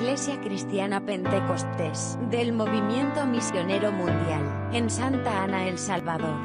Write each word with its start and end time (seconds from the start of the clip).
Iglesia 0.00 0.40
Cristiana 0.40 1.04
Pentecostés 1.04 2.18
del 2.30 2.54
Movimiento 2.54 3.26
Misionero 3.26 3.92
Mundial 3.92 4.70
en 4.72 4.88
Santa 4.88 5.42
Ana, 5.42 5.68
El 5.68 5.76
Salvador. 5.76 6.38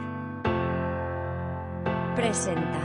Presenta. 2.17 2.81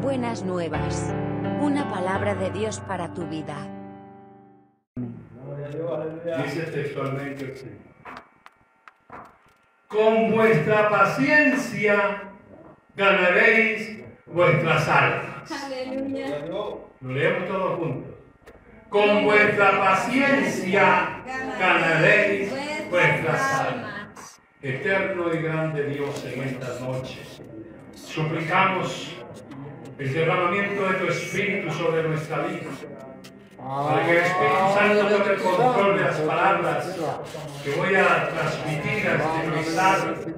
Buenas 0.00 0.44
nuevas. 0.44 1.12
Una 1.60 1.90
palabra 1.90 2.36
de 2.36 2.52
Dios 2.52 2.78
para 2.86 3.12
tu 3.12 3.26
vida. 3.26 3.56
Dice 6.44 6.62
textualmente. 6.62 7.76
Con 9.88 10.30
vuestra 10.30 10.88
paciencia 10.88 12.22
ganaréis 12.94 14.04
vuestras 14.26 14.88
almas. 14.88 15.37
Aleluya. 15.50 16.46
Lo 16.48 16.90
leemos 17.00 17.48
todos 17.48 17.78
juntos. 17.78 18.14
Con 18.88 19.24
vuestra 19.24 19.78
paciencia 19.78 21.22
ganaréis 21.58 22.52
vuestras 22.90 23.60
almas. 23.60 24.40
Eterno 24.60 25.32
y 25.32 25.38
grande 25.38 25.84
Dios 25.84 26.24
en 26.24 26.42
esta 26.42 26.80
noche. 26.80 27.20
Suplicamos 27.94 29.16
el 29.98 30.12
derramamiento 30.12 30.86
de 30.88 30.94
tu 30.94 31.06
Espíritu 31.06 31.72
sobre 31.72 32.02
nuestra 32.02 32.38
vida. 32.46 32.70
Para 33.56 34.04
que 34.04 34.10
el 34.10 34.24
Espíritu 34.24 34.74
Santo 34.74 35.06
tome 35.08 35.34
el 35.34 35.42
control 35.42 35.96
de 35.96 36.04
las 36.04 36.20
palabras 36.20 36.96
que 37.68 37.76
voy 37.76 37.94
a 37.94 38.28
transmitir 38.28 39.08
a 39.08 39.50
mensaje 39.50 40.28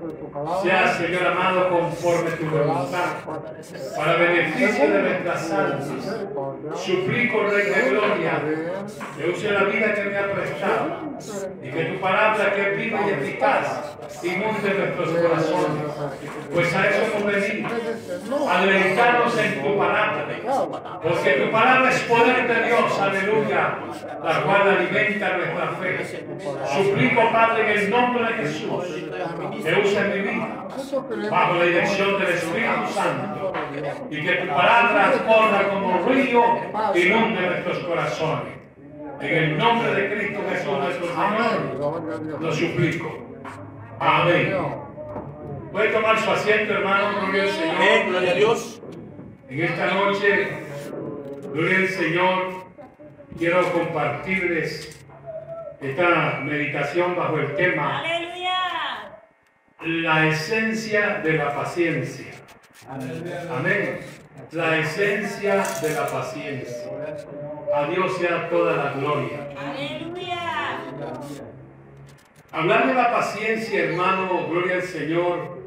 sea, 0.63 0.95
Señor 0.95 1.27
amado, 1.27 1.69
conforme 1.71 2.31
tu 2.33 2.47
voluntad, 2.47 3.25
para 3.97 4.17
beneficio 4.17 4.91
de 4.91 5.03
nuestras 5.03 5.51
almas. 5.51 5.89
Suplico, 6.77 7.43
Rey 7.45 7.67
de 7.67 7.91
Gloria, 7.91 8.43
que 9.17 9.31
use 9.31 9.51
la 9.51 9.65
vida 9.65 9.95
que 9.95 10.05
me 10.05 10.19
ha 10.19 10.33
prestado 10.33 11.19
y 11.63 11.71
que 11.71 11.85
tu 11.85 12.01
palabra, 12.01 12.55
que 12.55 12.63
es 12.63 12.79
viva 12.79 13.01
y 13.07 13.11
eficaz, 13.11 13.97
inunde 14.23 14.75
nuestros 14.75 15.11
corazones. 15.11 15.93
Pues 16.53 16.75
a 16.75 16.89
eso 16.89 17.03
hemos 17.05 17.33
venido, 17.33 17.69
a 18.49 18.61
deleitarnos 18.61 19.39
en 19.39 19.63
tu 19.63 19.79
palabra, 19.79 20.27
porque 21.03 21.31
tu 21.33 21.51
palabra 21.51 21.91
es 21.91 22.01
poder 22.01 22.49
de 22.49 22.67
Dios, 22.67 22.99
aleluya, 23.01 23.79
la 24.23 24.43
cual 24.43 24.69
alimenta 24.69 25.37
nuestra 25.37 25.69
fe. 25.81 26.23
Suplico, 26.75 27.20
Padre, 27.33 27.73
en 27.73 27.79
el 27.79 27.91
nombre 27.91 28.25
de 28.25 28.33
Jesús, 28.35 28.85
que 29.63 29.75
use 29.75 30.05
mi 30.05 30.21
vida 30.21 30.67
bajo 31.31 31.55
la 31.55 31.65
dirección 31.65 32.19
del 32.19 32.29
Espíritu 32.29 32.87
Santo 32.93 33.53
y 34.11 34.23
que 34.23 34.33
tu 34.33 34.47
palabra 34.49 35.13
corra 35.27 35.69
como 35.69 36.09
río 36.09 36.43
y 36.95 36.99
inunde 37.01 37.41
nuestros 37.47 37.79
corazones. 37.81 38.55
En 39.21 39.37
el 39.37 39.59
nombre 39.59 39.95
de 39.95 40.15
Cristo 40.15 40.41
Jesús 40.51 40.79
nuestro 40.79 41.07
Señor, 41.07 42.41
lo 42.41 42.53
suplico. 42.53 43.19
Amén. 43.99 44.57
Puede 45.73 45.89
tomar 45.91 46.19
su 46.19 46.31
asiento, 46.31 46.73
hermano, 46.73 47.21
gloria 47.21 47.43
al 47.43 47.49
Señor. 47.51 47.75
Amén, 47.77 48.09
gloria 48.09 48.31
a 48.31 48.35
Dios. 48.35 48.83
En 49.49 49.63
esta 49.63 49.87
noche, 49.95 50.49
gloria 51.53 51.77
al 51.77 51.89
Señor, 51.89 52.61
quiero 53.39 53.73
compartirles 53.73 55.00
esta 55.81 56.41
meditación 56.45 57.17
bajo 57.17 57.39
el 57.39 57.55
tema 57.57 58.01
Aleluya. 58.01 58.59
la 59.83 60.27
esencia 60.27 61.21
de 61.25 61.33
la 61.35 61.55
paciencia. 61.55 62.33
Amén. 62.89 64.01
La 64.53 64.79
esencia 64.79 65.63
de 65.83 65.95
la 65.95 66.07
paciencia. 66.07 66.91
A 67.75 67.87
Dios 67.87 68.17
sea 68.19 68.49
toda 68.51 68.77
la 68.77 68.93
gloria. 68.93 69.49
Aleluya. 69.57 70.81
Hablar 72.53 72.89
de 72.89 72.95
la 72.95 73.13
paciencia, 73.13 73.85
hermano, 73.85 74.49
gloria 74.49 74.77
al 74.77 74.83
Señor, 74.83 75.61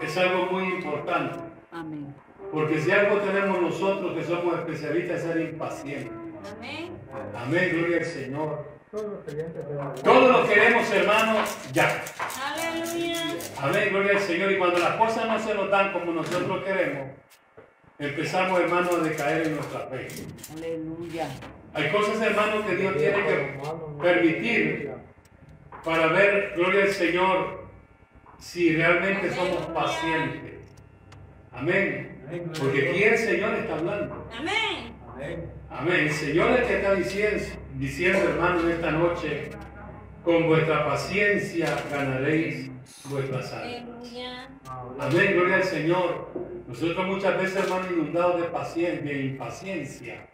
es 0.00 0.16
algo 0.16 0.46
muy 0.46 0.64
importante. 0.64 1.40
Amén. 1.72 2.14
Porque 2.52 2.80
si 2.80 2.90
algo 2.92 3.18
tenemos 3.18 3.60
nosotros 3.60 4.16
que 4.16 4.22
somos 4.22 4.54
especialistas 4.60 5.16
es 5.18 5.22
ser 5.24 5.40
impacientes. 5.40 6.12
Amén. 6.56 6.96
Amén, 7.34 7.70
gloria 7.72 7.98
al 7.98 8.04
Señor. 8.04 8.77
Todos 8.90 10.30
lo 10.30 10.48
queremos, 10.48 10.90
hermano, 10.90 11.44
ya. 11.72 12.02
Aleluya. 12.42 13.36
Amén, 13.60 13.88
gloria 13.90 14.12
al 14.12 14.20
Señor. 14.20 14.52
Y 14.52 14.58
cuando 14.58 14.78
las 14.78 14.96
cosas 14.96 15.26
no 15.26 15.38
se 15.38 15.54
nos 15.54 15.70
dan 15.70 15.92
como 15.92 16.12
nosotros 16.12 16.64
queremos, 16.64 17.10
empezamos, 17.98 18.60
hermano, 18.60 18.90
a 18.92 18.98
decaer 19.00 19.46
en 19.46 19.56
nuestra 19.56 19.80
fe. 19.88 20.08
Aleluya. 20.56 21.28
Hay 21.74 21.90
cosas, 21.90 22.20
hermano, 22.22 22.66
que 22.66 22.76
Dios 22.76 22.96
tiene 22.96 23.16
que 23.26 23.60
permitir 24.00 24.90
para 25.84 26.06
ver, 26.06 26.54
gloria 26.56 26.84
al 26.84 26.90
Señor, 26.90 27.68
si 28.38 28.74
realmente 28.74 29.30
somos 29.34 29.66
pacientes. 29.66 30.54
Amén. 31.52 32.24
Porque 32.58 32.88
aquí 32.88 33.02
el 33.02 33.18
Señor 33.18 33.54
está 33.54 33.74
hablando. 33.74 34.28
Amén. 34.34 34.94
Amén. 35.70 35.94
El 35.94 36.12
Señor 36.12 36.52
es 36.52 36.60
el 36.60 36.66
que 36.66 36.76
está 36.76 36.94
diciendo, 36.94 37.44
diciendo, 37.78 38.18
hermano, 38.18 38.60
en 38.60 38.70
esta 38.70 38.90
noche, 38.90 39.50
con 40.24 40.46
vuestra 40.46 40.84
paciencia 40.84 41.68
ganaréis 41.90 42.70
vuestras 43.04 43.52
almas. 43.52 43.74
Aleluya. 43.74 44.48
Amén, 44.98 45.32
gloria 45.34 45.56
al 45.56 45.64
Señor. 45.64 46.28
Nosotros 46.66 47.06
muchas 47.06 47.38
veces, 47.38 47.64
hermano, 47.64 47.86
inundados 47.90 48.40
de 48.40 48.48
paciencia, 48.48 49.00
de 49.00 49.22
impaciencia, 49.22 50.26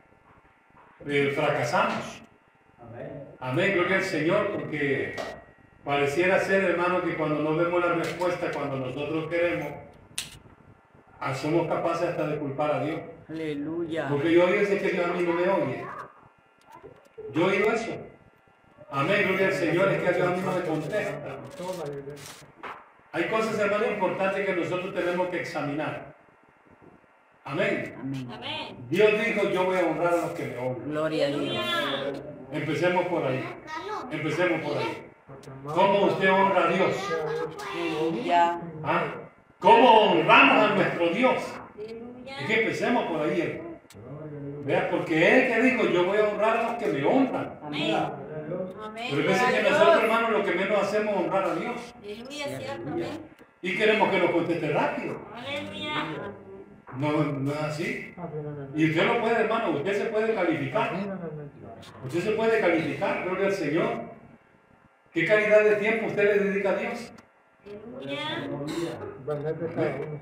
eh, 1.06 1.32
fracasamos. 1.34 2.22
Amén, 3.38 3.74
gloria 3.74 3.98
al 3.98 4.04
Señor, 4.04 4.52
porque 4.52 5.14
pareciera 5.84 6.38
ser, 6.40 6.64
hermano, 6.64 7.02
que 7.02 7.14
cuando 7.14 7.42
no 7.42 7.54
vemos 7.54 7.84
la 7.84 7.92
respuesta, 7.92 8.50
cuando 8.52 8.76
nosotros 8.76 9.28
queremos, 9.28 9.68
ah, 11.20 11.34
somos 11.34 11.68
capaces 11.68 12.08
hasta 12.08 12.26
de 12.26 12.38
culpar 12.38 12.72
a 12.72 12.84
Dios. 12.84 13.00
Aleluya. 13.28 14.08
Porque 14.08 14.32
yo 14.32 14.48
ese 14.48 14.78
que 14.78 14.90
Dios 14.90 15.06
a 15.06 15.12
mí 15.12 15.22
no 15.22 15.34
me 15.34 15.48
oye. 15.48 15.84
Yo 17.32 17.50
he 17.50 17.56
oído 17.56 17.72
eso. 17.72 17.92
Amén, 18.90 19.26
gloria 19.26 19.48
al 19.48 19.52
Señor, 19.52 19.88
es 19.90 20.02
que 20.02 20.08
a 20.08 20.12
Dios 20.12 20.42
no 20.42 20.52
me 20.52 20.60
contesta. 20.62 21.36
Hay 23.12 23.24
cosas, 23.28 23.58
hermano, 23.58 23.86
importantes 23.86 24.46
que 24.46 24.56
nosotros 24.56 24.94
tenemos 24.94 25.28
que 25.28 25.40
examinar. 25.40 26.14
Amén. 27.44 27.94
Amén. 28.32 28.76
Dios 28.88 29.12
dijo, 29.24 29.50
yo 29.50 29.64
voy 29.64 29.78
a 29.78 29.84
honrar 29.84 30.14
a 30.14 30.16
los 30.16 30.30
que 30.30 30.46
me 30.46 30.56
honran. 30.58 30.90
Gloria 30.90 31.26
a 31.26 31.30
Dios. 31.30 32.22
Empecemos 32.52 33.06
por 33.06 33.24
ahí. 33.24 33.44
Empecemos 34.10 34.60
por 34.62 34.78
ahí. 34.78 35.10
¿Cómo 35.74 36.06
usted 36.06 36.30
honra 36.30 36.64
a 36.64 36.68
Dios? 36.68 36.96
¿Ah? 38.82 39.04
¿Cómo 39.58 40.12
honramos 40.12 40.70
a 40.70 40.74
nuestro 40.74 41.08
Dios? 41.08 41.42
Es 41.78 42.46
que 42.46 42.60
empecemos 42.62 43.04
por 43.06 43.22
ahí, 43.22 43.40
hermano. 43.40 43.74
Vea, 44.64 44.88
porque 44.90 45.14
Él 45.14 45.52
que 45.52 45.62
dijo, 45.62 45.84
yo 45.90 46.06
voy 46.06 46.18
a 46.18 46.28
honrar 46.28 46.56
a 46.56 46.62
los 46.72 46.82
que 46.82 46.86
me 46.86 47.04
honran. 47.04 47.58
Amén. 47.62 47.94
Amén. 48.82 49.08
Pero 49.10 49.28
veces 49.28 49.52
que 49.52 49.62
nosotros, 49.62 50.02
hermanos, 50.02 50.30
lo 50.30 50.44
que 50.44 50.52
menos 50.52 50.82
hacemos 50.82 51.14
es 51.14 51.20
honrar 51.20 51.44
a 51.44 51.54
Dios. 51.54 51.94
Aleluya, 52.02 52.58
cierto. 52.58 52.90
Amén. 52.90 53.20
Y 53.60 53.76
queremos 53.76 54.10
que 54.10 54.18
nos 54.18 54.30
conteste 54.30 54.68
rápido. 54.70 55.20
Aleluya. 55.34 56.06
No, 56.96 57.24
no 57.24 57.52
es 57.52 57.60
así. 57.62 58.14
Y 58.74 58.90
usted 58.90 59.06
lo 59.06 59.20
puede, 59.20 59.40
hermano, 59.40 59.70
usted 59.70 59.98
se 59.98 60.04
puede 60.06 60.34
calificar. 60.34 60.92
Usted 62.04 62.20
se 62.20 62.30
puede 62.32 62.60
calificar, 62.60 63.24
gloria 63.24 63.46
al 63.46 63.52
Señor. 63.52 64.14
¿Qué 65.12 65.26
calidad 65.26 65.62
de 65.64 65.76
tiempo 65.76 66.06
usted 66.06 66.24
le 66.24 66.44
dedica 66.44 66.70
a 66.70 66.76
Dios? 66.76 67.12
Aleluya. 67.98 68.98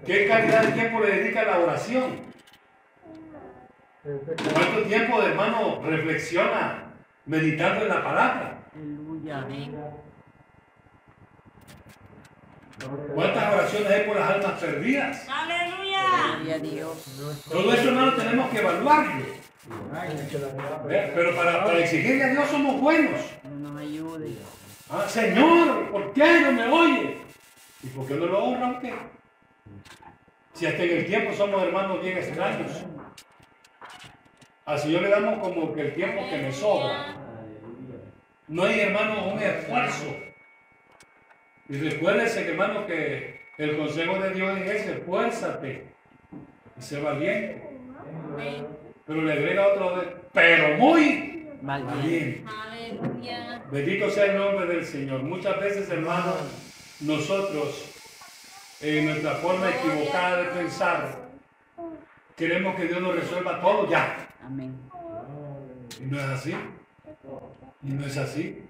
¿Qué 0.04 0.26
calidad 0.26 0.62
de 0.62 0.72
tiempo 0.72 1.00
le 1.00 1.16
dedica 1.16 1.40
a 1.42 1.44
la 1.44 1.58
oración? 1.60 2.32
¿Cuánto 4.02 4.82
tiempo, 4.88 5.22
hermano, 5.22 5.80
reflexiona 5.84 6.92
meditando 7.26 7.84
en 7.84 7.88
la 7.88 8.02
palabra? 8.02 8.58
Aleluya. 8.74 9.46
¿Cuántas 13.14 13.54
oraciones 13.54 13.90
hay 13.92 14.06
por 14.06 14.16
las 14.16 14.30
almas 14.30 14.60
perdidas? 14.60 15.28
Aleluya. 15.28 16.58
Dios. 16.58 17.44
Todo 17.48 17.72
eso, 17.72 17.88
hermano, 17.88 18.14
tenemos 18.14 18.50
que 18.50 18.58
evaluarlo. 18.58 19.24
Pero 20.88 21.36
para, 21.36 21.64
para 21.64 21.78
exigirle 21.78 22.24
a 22.24 22.28
Dios 22.28 22.48
somos 22.48 22.80
buenos. 22.80 23.20
Nos 23.60 23.80
ayude. 23.80 24.32
Ah, 24.90 25.06
Señor, 25.08 25.90
¿por 25.92 26.12
qué 26.12 26.40
no 26.40 26.52
me 26.52 26.64
oye? 26.68 27.18
¿Y 27.84 27.86
por 27.86 28.06
qué 28.06 28.14
no 28.14 28.26
lo 28.26 28.44
honra 28.44 28.72
usted? 28.72 28.94
Si 30.54 30.66
hasta 30.66 30.82
en 30.82 30.98
el 30.98 31.06
tiempo 31.06 31.32
somos 31.34 31.62
hermanos 31.62 32.02
bien 32.02 32.18
extraños. 32.18 32.84
Al 34.64 34.78
Señor 34.78 35.02
le 35.02 35.08
damos 35.08 35.40
como 35.40 35.72
que 35.74 35.80
el 35.80 35.94
tiempo 35.94 36.22
que 36.30 36.38
me 36.38 36.52
sobra. 36.52 37.16
No 38.46 38.64
hay, 38.64 38.80
hermano, 38.80 39.28
un 39.32 39.42
esfuerzo. 39.42 40.16
Y 41.68 41.76
recuérdense, 41.78 42.48
hermano, 42.48 42.86
que 42.86 43.40
el 43.58 43.76
consejo 43.76 44.18
de 44.18 44.34
Dios 44.34 44.58
es 44.58 44.70
ese, 44.70 44.92
esfuérzate 44.92 45.86
y 46.78 46.82
sé 46.82 47.00
valiente. 47.00 47.62
Pero 49.06 49.22
le 49.22 49.32
agrega 49.32 49.68
otro 49.68 49.96
de, 49.96 50.16
pero 50.32 50.76
muy. 50.76 51.48
Aleluya. 52.46 53.62
Bendito 53.70 54.10
sea 54.10 54.26
el 54.26 54.38
nombre 54.38 54.66
del 54.66 54.84
Señor. 54.84 55.22
Muchas 55.22 55.58
veces, 55.60 55.90
hermanos, 55.90 56.36
nosotros, 57.00 57.90
en 58.80 59.06
nuestra 59.06 59.32
forma 59.36 59.70
equivocada 59.70 60.42
de 60.42 60.50
pensar, 60.50 61.16
queremos 62.36 62.76
que 62.76 62.86
Dios 62.86 63.00
nos 63.00 63.16
resuelva 63.16 63.60
todo 63.60 63.88
ya. 63.88 64.28
Amén. 64.44 64.74
Y 66.00 66.04
no 66.04 66.18
es 66.18 66.24
así. 66.24 66.54
Y 67.82 67.90
no 67.90 68.06
es 68.06 68.16
así. 68.16 68.64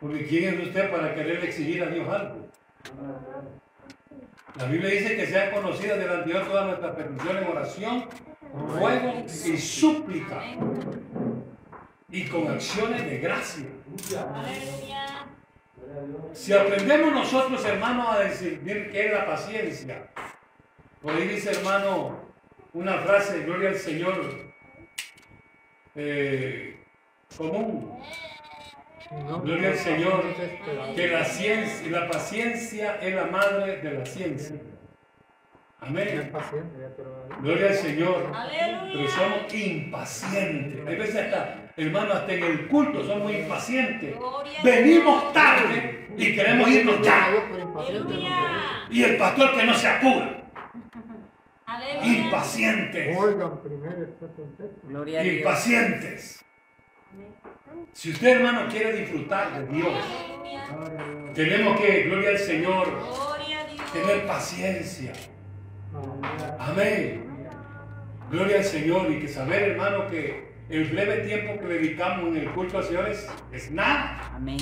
Porque 0.00 0.26
¿quién 0.26 0.54
es 0.54 0.66
usted 0.68 0.90
para 0.90 1.14
querer 1.14 1.44
exigir 1.44 1.82
a 1.82 1.86
Dios 1.86 2.08
algo? 2.08 2.48
La 4.56 4.64
Biblia 4.64 4.90
dice 4.90 5.16
que 5.16 5.26
sean 5.26 5.52
conocidas 5.52 5.98
delante 5.98 6.26
de 6.26 6.32
Dios 6.32 6.48
todas 6.48 6.66
nuestras 6.66 6.96
peticiones 6.96 7.42
en 7.42 7.48
oración, 7.48 8.04
ruego 8.52 9.24
y 9.26 9.56
súplica. 9.58 10.42
Y 12.10 12.26
con 12.26 12.48
acciones 12.48 13.04
de 13.04 13.18
gracia. 13.18 13.66
Si 16.32 16.52
aprendemos 16.52 17.12
nosotros, 17.12 17.64
hermanos, 17.64 18.08
a 18.08 18.24
discernir 18.24 18.90
qué 18.90 19.06
es 19.06 19.12
la 19.12 19.26
paciencia, 19.26 20.08
por 21.02 21.12
ahí 21.12 21.28
dice, 21.28 21.50
hermano, 21.50 22.18
una 22.72 22.98
frase, 22.98 23.42
gloria 23.44 23.70
al 23.70 23.76
Señor, 23.76 24.47
eh, 25.98 26.76
común, 27.36 27.98
gloria 29.42 29.70
al 29.70 29.78
Señor, 29.78 30.24
que 30.94 31.08
la 31.08 31.24
ciencia, 31.24 31.90
la 31.90 32.08
paciencia 32.08 32.96
es 33.02 33.14
la 33.14 33.26
madre 33.26 33.78
de 33.78 33.92
la 33.92 34.06
ciencia. 34.06 34.56
Amén. 35.80 36.32
Gloria 37.40 37.68
al 37.68 37.74
Señor. 37.74 38.32
Pero 38.92 39.08
somos 39.08 39.54
impacientes. 39.54 40.86
Hay 40.86 40.96
veces 40.96 41.16
hasta, 41.16 41.72
hermano, 41.76 42.12
hasta 42.14 42.32
en 42.32 42.44
el 42.44 42.68
culto 42.68 43.04
somos 43.04 43.32
impacientes. 43.32 44.16
Venimos 44.62 45.32
tarde 45.32 46.08
y 46.16 46.34
queremos 46.34 46.68
irnos 46.68 47.00
ya. 47.02 47.28
Y 48.90 49.02
el 49.02 49.16
pastor 49.16 49.56
que 49.56 49.64
no 49.64 49.74
se 49.74 49.88
apura. 49.88 50.42
Aleluya. 51.68 52.06
Impacientes. 52.24 53.18
Oigan 53.18 53.60
primero 53.62 54.02
este 54.04 54.26
contexto. 54.34 54.80
Gloria 54.88 55.20
a 55.20 55.22
Dios. 55.22 55.36
Impacientes. 55.36 56.44
Si 57.92 58.10
usted, 58.10 58.28
hermano, 58.36 58.68
quiere 58.70 58.92
disfrutar 59.00 59.52
de 59.66 59.72
Dios, 59.74 59.88
Aleluya. 59.92 61.32
tenemos 61.34 61.78
que, 61.80 62.02
gloria 62.04 62.30
al 62.30 62.38
Señor, 62.38 62.86
Gloria 62.90 63.60
a 63.60 63.64
Dios. 63.66 63.92
tener 63.92 64.26
paciencia. 64.26 65.12
Amén. 66.58 67.24
Gloria 68.30 68.58
al 68.58 68.64
Señor 68.64 69.10
y 69.10 69.20
que 69.20 69.28
saber, 69.28 69.70
hermano, 69.72 70.06
que 70.08 70.47
el 70.70 70.84
breve 70.84 71.26
tiempo 71.26 71.58
que 71.60 71.66
dedicamos 71.66 72.28
en 72.28 72.36
el 72.36 72.50
culto 72.50 72.78
al 72.78 72.84
Señor 72.84 73.08
es, 73.08 73.26
es 73.52 73.70
nada. 73.70 74.32
Amén. 74.34 74.58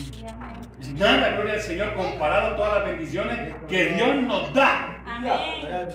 Es 0.81 0.93
nada, 0.93 1.31
gloria 1.33 1.55
al 1.55 1.61
Señor, 1.61 1.95
comparado 1.95 2.55
a 2.55 2.57
todas 2.57 2.75
las 2.79 2.91
bendiciones 2.93 3.55
que 3.69 3.87
Dios 3.87 4.17
nos 4.23 4.55
da. 4.55 5.03
Amén. 5.05 5.89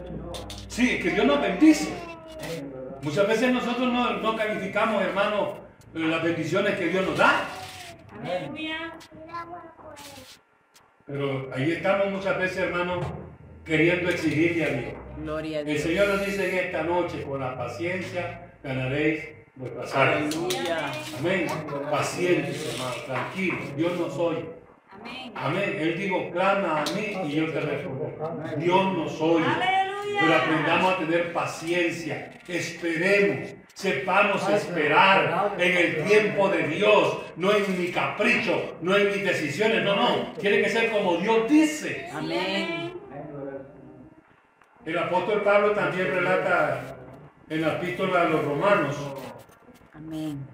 Sí, 0.67 0.99
que 0.99 1.11
Dios 1.11 1.25
nos 1.25 1.41
bendice. 1.41 1.93
Muchas 3.01 3.27
veces 3.27 3.53
nosotros 3.53 3.91
no, 3.91 4.17
no 4.17 4.35
calificamos, 4.35 5.01
hermano, 5.01 5.57
las 5.93 6.23
bendiciones 6.23 6.77
que 6.77 6.87
Dios 6.87 7.05
nos 7.05 7.17
da. 7.17 7.45
Aleluya. 8.21 8.93
Pero 11.05 11.49
ahí 11.53 11.71
estamos 11.71 12.11
muchas 12.11 12.37
veces, 12.37 12.57
hermano, 12.57 12.99
queriendo 13.65 14.09
exigirle 14.09 14.63
a 14.65 14.69
Dios. 14.69 14.93
Gloria 15.17 15.57
a 15.57 15.61
El 15.61 15.67
Dios. 15.67 15.81
Señor 15.81 16.07
nos 16.09 16.25
dice 16.25 16.49
en 16.49 16.65
esta 16.65 16.83
noche, 16.83 17.23
con 17.23 17.39
la 17.39 17.57
paciencia 17.57 18.51
ganaréis 18.63 19.40
Aleluya. 19.93 20.91
Amén. 21.19 21.47
Pacientes, 21.89 22.73
hermano, 22.73 22.95
tranquilos. 23.05 23.75
Dios 23.75 23.99
nos 23.99 24.17
oye. 24.17 24.45
Amén. 25.35 25.77
Él 25.79 25.97
dijo, 25.97 26.31
clama 26.31 26.81
a 26.81 26.85
mí 26.95 27.17
y 27.25 27.35
yo 27.35 27.51
te 27.51 27.59
responderé. 27.59 28.17
Dios 28.57 28.97
nos 28.97 29.21
oye. 29.21 29.45
Pero 30.19 30.35
aprendamos 30.35 30.93
a 30.93 30.97
tener 30.97 31.33
paciencia. 31.33 32.39
Esperemos. 32.47 33.49
Sepamos 33.73 34.47
esperar 34.49 35.55
en 35.57 35.77
el 35.77 36.03
tiempo 36.05 36.49
de 36.49 36.67
Dios. 36.67 37.17
No 37.35 37.51
en 37.53 37.79
mi 37.79 37.87
capricho, 37.91 38.77
no 38.81 38.95
en 38.95 39.07
mis 39.07 39.23
decisiones. 39.23 39.83
No, 39.83 39.95
no. 39.95 40.33
Tiene 40.39 40.61
que 40.61 40.69
ser 40.69 40.91
como 40.91 41.17
Dios 41.17 41.49
dice. 41.49 42.09
Amén. 42.13 42.93
El 44.85 44.97
apóstol 44.97 45.43
Pablo 45.43 45.71
también 45.71 46.07
relata 46.07 46.97
en 47.49 47.61
la 47.61 47.73
epístola 47.73 48.21
a 48.21 48.25
los 48.25 48.43
romanos, 48.45 48.95
Amén. 50.03 50.48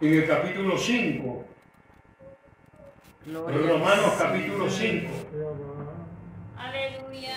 en 0.00 0.14
el 0.14 0.26
capítulo 0.26 0.78
5. 0.78 1.44
Gloria 3.26 3.72
Romanos 3.72 4.14
capítulo 4.18 4.70
5. 4.70 5.10
Aleluya. 6.56 7.36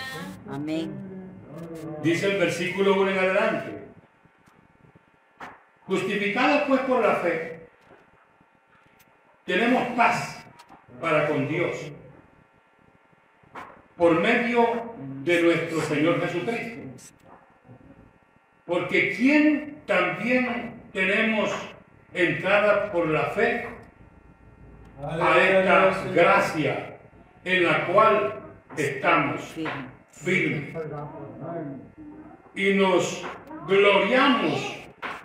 Amén. 0.50 0.90
Dice 2.02 2.32
el 2.32 2.38
versículo 2.38 2.94
1 2.94 3.10
en 3.10 3.18
adelante. 3.18 3.84
Justificados 5.86 6.62
pues 6.66 6.80
por 6.82 7.02
la 7.02 7.16
fe, 7.16 7.68
tenemos 9.44 9.86
paz 9.88 10.46
para 10.98 11.28
con 11.28 11.46
Dios 11.46 11.76
por 13.98 14.18
medio 14.18 14.94
de 15.22 15.42
nuestro 15.42 15.82
Señor 15.82 16.22
Jesucristo. 16.22 16.82
Porque 18.64 19.14
quien 19.14 19.82
también 19.84 20.73
tenemos 20.94 21.50
entrada 22.14 22.90
por 22.92 23.08
la 23.08 23.24
fe 23.24 23.66
a 25.02 25.38
esta 25.38 26.04
gracia 26.14 26.96
en 27.44 27.64
la 27.64 27.86
cual 27.86 28.34
estamos 28.76 29.42
Firme. 29.42 29.88
firmes 30.12 30.76
y 32.54 32.74
nos 32.74 33.26
gloriamos 33.66 34.76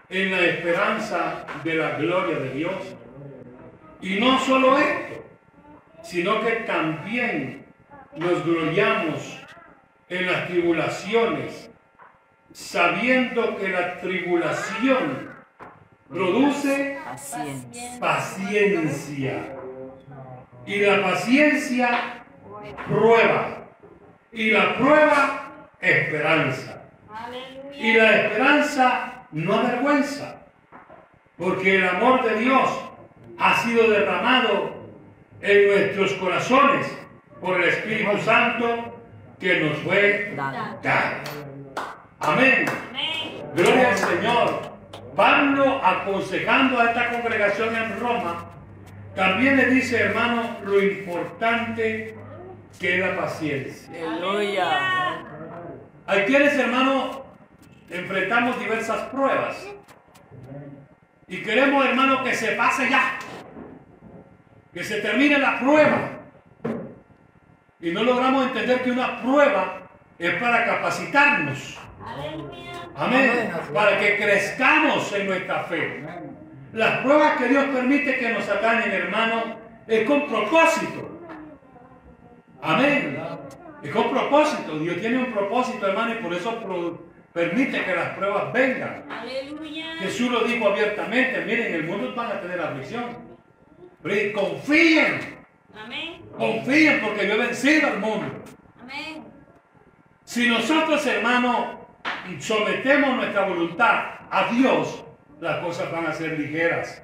en 0.10 0.32
la 0.32 0.42
esperanza 0.42 1.46
de 1.64 1.76
la 1.76 1.92
gloria 2.00 2.40
de 2.40 2.50
Dios. 2.50 2.96
Y 4.02 4.20
no 4.20 4.40
solo 4.40 4.76
esto, 4.80 5.24
sino 6.02 6.42
que 6.42 6.52
también 6.66 7.66
nos 8.16 8.44
gloriamos 8.44 9.40
en 10.10 10.26
las 10.26 10.48
tribulaciones, 10.48 11.70
sabiendo 12.52 13.56
que 13.58 13.70
la 13.70 14.00
tribulación 14.00 15.29
produce 16.10 16.98
Paciencia. 17.06 18.00
paciencia. 18.00 19.56
Y 20.66 20.82
la 20.82 21.02
paciencia 21.04 22.24
prueba. 22.88 23.68
Y 24.32 24.52
la 24.52 24.76
prueba 24.78 25.70
esperanza. 25.82 26.84
Aleluya. 27.12 27.78
Y 27.80 27.94
la 27.94 28.16
esperanza 28.22 29.14
no 29.32 29.54
avergüenza, 29.56 30.42
porque 31.38 31.76
el 31.78 31.88
amor 31.88 32.24
de 32.24 32.40
Dios 32.40 32.70
ha 33.40 33.56
sido 33.64 33.90
derramado 33.90 34.76
en 35.42 35.68
nuestros 35.68 36.14
corazones 36.14 36.88
por 37.40 37.62
el 37.62 37.70
Espíritu 37.70 38.18
Santo 38.20 39.00
que 39.40 39.60
nos 39.62 39.78
fue 39.80 40.34
Dado. 40.36 40.80
dado. 40.84 41.16
Amén. 42.20 42.66
Amén. 42.90 43.44
Gloria 43.56 43.90
al 43.92 43.98
Señor. 43.98 44.69
Pablo 45.20 45.82
aconsejando 45.84 46.80
a 46.80 46.92
esta 46.92 47.10
congregación 47.10 47.76
en 47.76 48.00
Roma, 48.00 48.46
también 49.14 49.58
le 49.58 49.66
dice, 49.66 50.00
hermano, 50.00 50.60
lo 50.64 50.82
importante 50.82 52.16
que 52.80 52.94
es 52.94 53.06
la 53.06 53.18
paciencia. 53.18 53.90
Aleluya. 54.02 55.26
Hay 56.08 56.24
quienes, 56.24 56.58
hermano, 56.58 57.26
enfrentamos 57.90 58.58
diversas 58.62 59.10
pruebas. 59.10 59.58
Y 61.28 61.44
queremos, 61.44 61.86
hermano, 61.86 62.24
que 62.24 62.34
se 62.34 62.54
pase 62.54 62.90
ya. 62.90 63.20
Que 64.74 64.86
se 64.86 65.02
termine 65.02 65.38
la 65.38 65.60
prueba. 65.60 66.12
Y 67.82 67.92
no 67.92 68.04
logramos 68.04 68.46
entender 68.46 68.84
que 68.84 68.92
una 68.92 69.22
prueba 69.22 69.82
es 70.18 70.34
para 70.36 70.66
capacitarnos. 70.66 71.78
Aleluya. 72.06 72.79
Amén. 73.00 73.50
Para 73.74 73.98
que 73.98 74.18
crezcamos 74.18 75.14
en 75.14 75.28
nuestra 75.28 75.64
fe. 75.64 76.04
Las 76.74 77.00
pruebas 77.00 77.38
que 77.38 77.48
Dios 77.48 77.66
permite 77.74 78.18
que 78.18 78.30
nos 78.30 78.48
atañen, 78.50 78.92
hermano, 78.92 79.58
es 79.88 80.06
con 80.06 80.28
propósito. 80.28 81.22
Amén. 82.62 83.18
Es 83.82 83.92
con 83.92 84.10
propósito. 84.10 84.78
Dios 84.80 85.00
tiene 85.00 85.20
un 85.20 85.32
propósito, 85.32 85.88
hermano, 85.88 86.14
y 86.14 86.18
por 86.18 86.34
eso 86.34 86.60
permite 87.32 87.86
que 87.86 87.96
las 87.96 88.10
pruebas 88.18 88.52
vengan. 88.52 89.06
Aleluya. 89.10 89.96
Jesús 90.00 90.30
lo 90.30 90.42
dijo 90.42 90.68
abiertamente, 90.68 91.46
miren, 91.46 91.68
en 91.68 91.74
el 91.76 91.84
mundo 91.84 92.14
van 92.14 92.34
a 92.34 92.42
tener 92.42 92.60
aflicción. 92.60 93.18
Pero 94.04 94.42
confíen, 94.42 95.38
Amén. 95.74 96.22
confíen 96.38 97.00
porque 97.02 97.28
yo 97.28 97.36
he 97.36 97.38
vencido 97.38 97.88
al 97.88 98.00
mundo. 98.00 98.44
Amén. 98.82 99.24
Si 100.26 100.48
nosotros, 100.48 101.06
hermano, 101.08 101.79
sometemos 102.40 103.16
nuestra 103.16 103.46
voluntad 103.46 104.04
a 104.30 104.52
Dios, 104.52 105.04
las 105.40 105.60
cosas 105.60 105.92
van 105.92 106.08
a 106.08 106.14
ser 106.14 106.40
ligeras. 106.40 107.04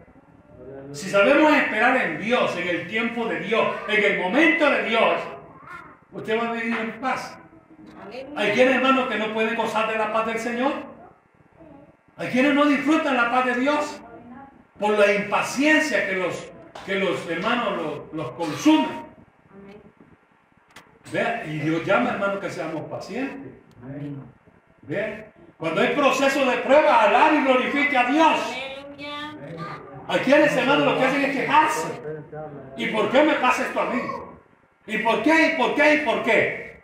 Si 0.91 1.09
sabemos 1.09 1.51
esperar 1.53 1.97
en 1.97 2.21
Dios, 2.21 2.55
en 2.57 2.67
el 2.67 2.87
tiempo 2.87 3.27
de 3.27 3.39
Dios, 3.39 3.75
en 3.87 4.03
el 4.03 4.19
momento 4.19 4.69
de 4.69 4.83
Dios, 4.83 5.21
usted 6.11 6.37
va 6.37 6.49
a 6.49 6.53
vivir 6.53 6.77
en 6.77 6.99
paz. 6.99 7.37
Hay 8.35 8.51
quienes, 8.51 8.75
hermanos, 8.75 9.09
que 9.09 9.17
no 9.17 9.33
pueden 9.33 9.55
gozar 9.55 9.91
de 9.91 9.97
la 9.97 10.13
paz 10.13 10.27
del 10.27 10.39
Señor. 10.39 10.73
Hay 12.17 12.29
quienes 12.29 12.53
no 12.53 12.65
disfrutan 12.65 13.17
la 13.17 13.29
paz 13.29 13.45
de 13.45 13.55
Dios 13.55 14.01
por 14.79 14.97
la 14.97 15.13
impaciencia 15.13 16.07
que 16.07 16.15
los, 16.15 16.49
que 16.85 16.95
los 16.95 17.29
hermanos 17.29 17.77
los, 17.77 18.13
los 18.13 18.31
consumen. 18.33 19.05
Vea, 21.11 21.45
y 21.45 21.59
Dios 21.59 21.85
llama, 21.85 22.11
hermano, 22.11 22.39
que 22.39 22.49
seamos 22.49 22.89
pacientes. 22.89 23.53
Cuando 25.57 25.81
hay 25.81 25.95
proceso 25.95 26.45
de 26.45 26.57
prueba, 26.57 27.03
alabe 27.03 27.37
y 27.37 27.43
glorifique 27.43 27.97
a 27.97 28.05
Dios. 28.05 28.55
Hay 30.07 30.19
quienes, 30.19 30.55
hermano, 30.55 30.85
lo 30.85 30.97
que 30.97 31.05
hacen 31.05 31.21
es 31.21 31.35
quejarse. 31.35 31.87
¿Y 32.77 32.87
por 32.87 33.09
qué 33.09 33.23
me 33.23 33.33
pasa 33.35 33.63
esto 33.63 33.79
a 33.79 33.89
mí? 33.89 34.01
¿Y 34.87 34.97
por 34.99 35.23
qué? 35.23 35.53
¿Y 35.53 35.57
por 35.57 35.75
qué? 35.75 35.95
¿Y 35.95 35.97
por 36.05 36.23
qué? 36.23 36.81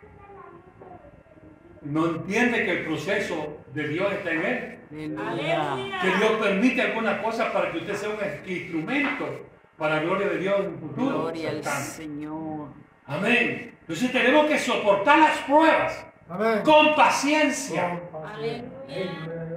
No 1.82 2.06
entiende 2.06 2.64
que 2.64 2.70
el 2.72 2.84
proceso 2.84 3.58
de 3.72 3.88
Dios 3.88 4.12
está 4.12 4.30
en 4.32 4.44
él. 4.44 5.18
Aleluya. 5.18 6.00
Que 6.00 6.16
Dios 6.16 6.32
permite 6.40 6.82
algunas 6.82 7.20
cosas 7.20 7.50
para 7.50 7.70
que 7.70 7.78
usted 7.78 7.94
sea 7.94 8.08
un 8.10 8.50
instrumento 8.50 9.48
para 9.76 9.96
la 9.96 10.02
gloria 10.02 10.28
de 10.28 10.38
Dios 10.38 10.60
en 10.60 10.66
un 10.66 10.80
futuro. 10.80 11.22
Gloria 11.22 11.50
al. 11.50 11.64
Señor. 11.64 12.68
Amén. 13.06 13.74
Entonces 13.80 14.12
tenemos 14.12 14.46
que 14.46 14.58
soportar 14.58 15.18
las 15.18 15.38
pruebas 15.38 16.06
Amén. 16.32 16.62
con 16.64 16.94
paciencia. 16.94 18.00
Aleluya. 18.24 18.64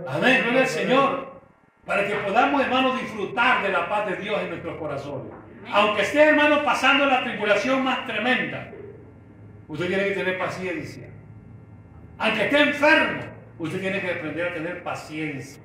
Amén, 0.08 0.42
gloria 0.44 0.62
al 0.62 0.68
Señor. 0.68 1.36
Para 1.86 2.08
que 2.08 2.16
podamos, 2.16 2.62
hermanos, 2.62 3.00
disfrutar 3.00 3.64
de 3.64 3.70
la 3.70 3.88
paz 3.88 4.08
de 4.08 4.18
Dios 4.18 4.42
en 4.42 4.50
nuestros 4.50 4.78
corazones. 4.78 5.32
Aunque 5.72 6.02
esté, 6.02 6.22
hermano, 6.24 6.64
pasando 6.64 7.06
la 7.06 7.24
tribulación 7.24 7.84
más 7.84 8.06
tremenda, 8.06 8.72
usted 9.68 9.88
tiene 9.88 10.04
que 10.06 10.12
tener 10.12 10.38
paciencia. 10.38 11.10
Aunque 12.18 12.46
esté 12.46 12.62
enfermo, 12.62 13.24
usted 13.60 13.80
tiene 13.80 14.02
que 14.02 14.12
aprender 14.12 14.48
a 14.48 14.54
tener 14.54 14.84
paciencia. 14.84 15.62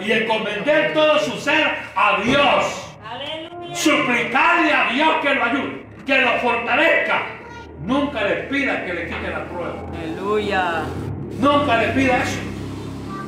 Y 0.00 0.12
encomendar 0.12 0.92
todo 0.92 1.18
su 1.18 1.38
ser 1.38 1.66
a 1.96 2.20
Dios. 2.22 2.96
Aleluya. 3.02 3.74
Suplicarle 3.74 4.72
a 4.72 4.90
Dios 4.92 5.16
que 5.22 5.34
lo 5.34 5.44
ayude, 5.44 5.86
que 6.04 6.20
lo 6.20 6.30
fortalezca. 6.38 7.37
Nunca 7.82 8.24
le 8.24 8.34
pida 8.44 8.84
que 8.84 8.94
le 8.94 9.06
quite 9.08 9.30
la 9.30 9.44
prueba. 9.46 9.86
Aleluya. 9.94 10.82
Nunca 11.38 11.80
le 11.80 11.88
pida 11.88 12.22
eso. 12.22 12.40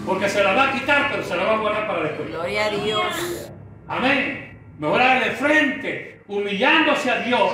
Porque 0.06 0.28
se 0.28 0.42
la 0.42 0.54
va 0.54 0.68
a 0.70 0.72
quitar, 0.72 1.08
pero 1.10 1.22
se 1.22 1.36
la 1.36 1.44
va 1.44 1.54
a 1.54 1.58
guardar 1.58 1.86
para 1.86 2.02
después. 2.02 2.28
Gloria 2.28 2.66
a 2.66 2.70
Dios. 2.70 3.50
Amén. 3.86 4.58
Mejor 4.78 4.98
darle 4.98 5.30
frente, 5.32 6.22
humillándose 6.26 7.10
a 7.10 7.20
Dios, 7.20 7.52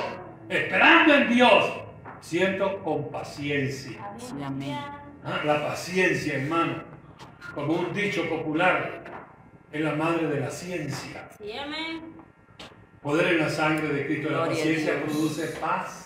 esperando 0.49 1.15
en 1.15 1.29
Dios, 1.29 1.73
siento 2.21 2.83
con 2.83 3.11
paciencia. 3.11 3.99
Amén. 4.45 4.79
Ah, 5.25 5.41
La 5.45 5.67
paciencia, 5.67 6.35
hermano, 6.35 6.85
como 7.55 7.75
un 7.75 7.93
dicho 7.93 8.29
popular, 8.29 9.03
es 9.73 9.81
la 9.81 9.95
madre 9.95 10.29
de 10.29 10.41
la 10.41 10.51
ciencia. 10.51 11.29
Sí, 11.37 11.53
amén. 11.53 12.15
Poder 13.03 13.35
en 13.35 13.39
la 13.41 13.51
sangre 13.51 13.89
de 13.89 14.07
Cristo. 14.07 14.31
La 14.31 14.39
Gloria 14.39 14.53
a 14.53 14.57
paciencia 14.57 15.03
produce 15.03 15.47
paz. 15.61 16.06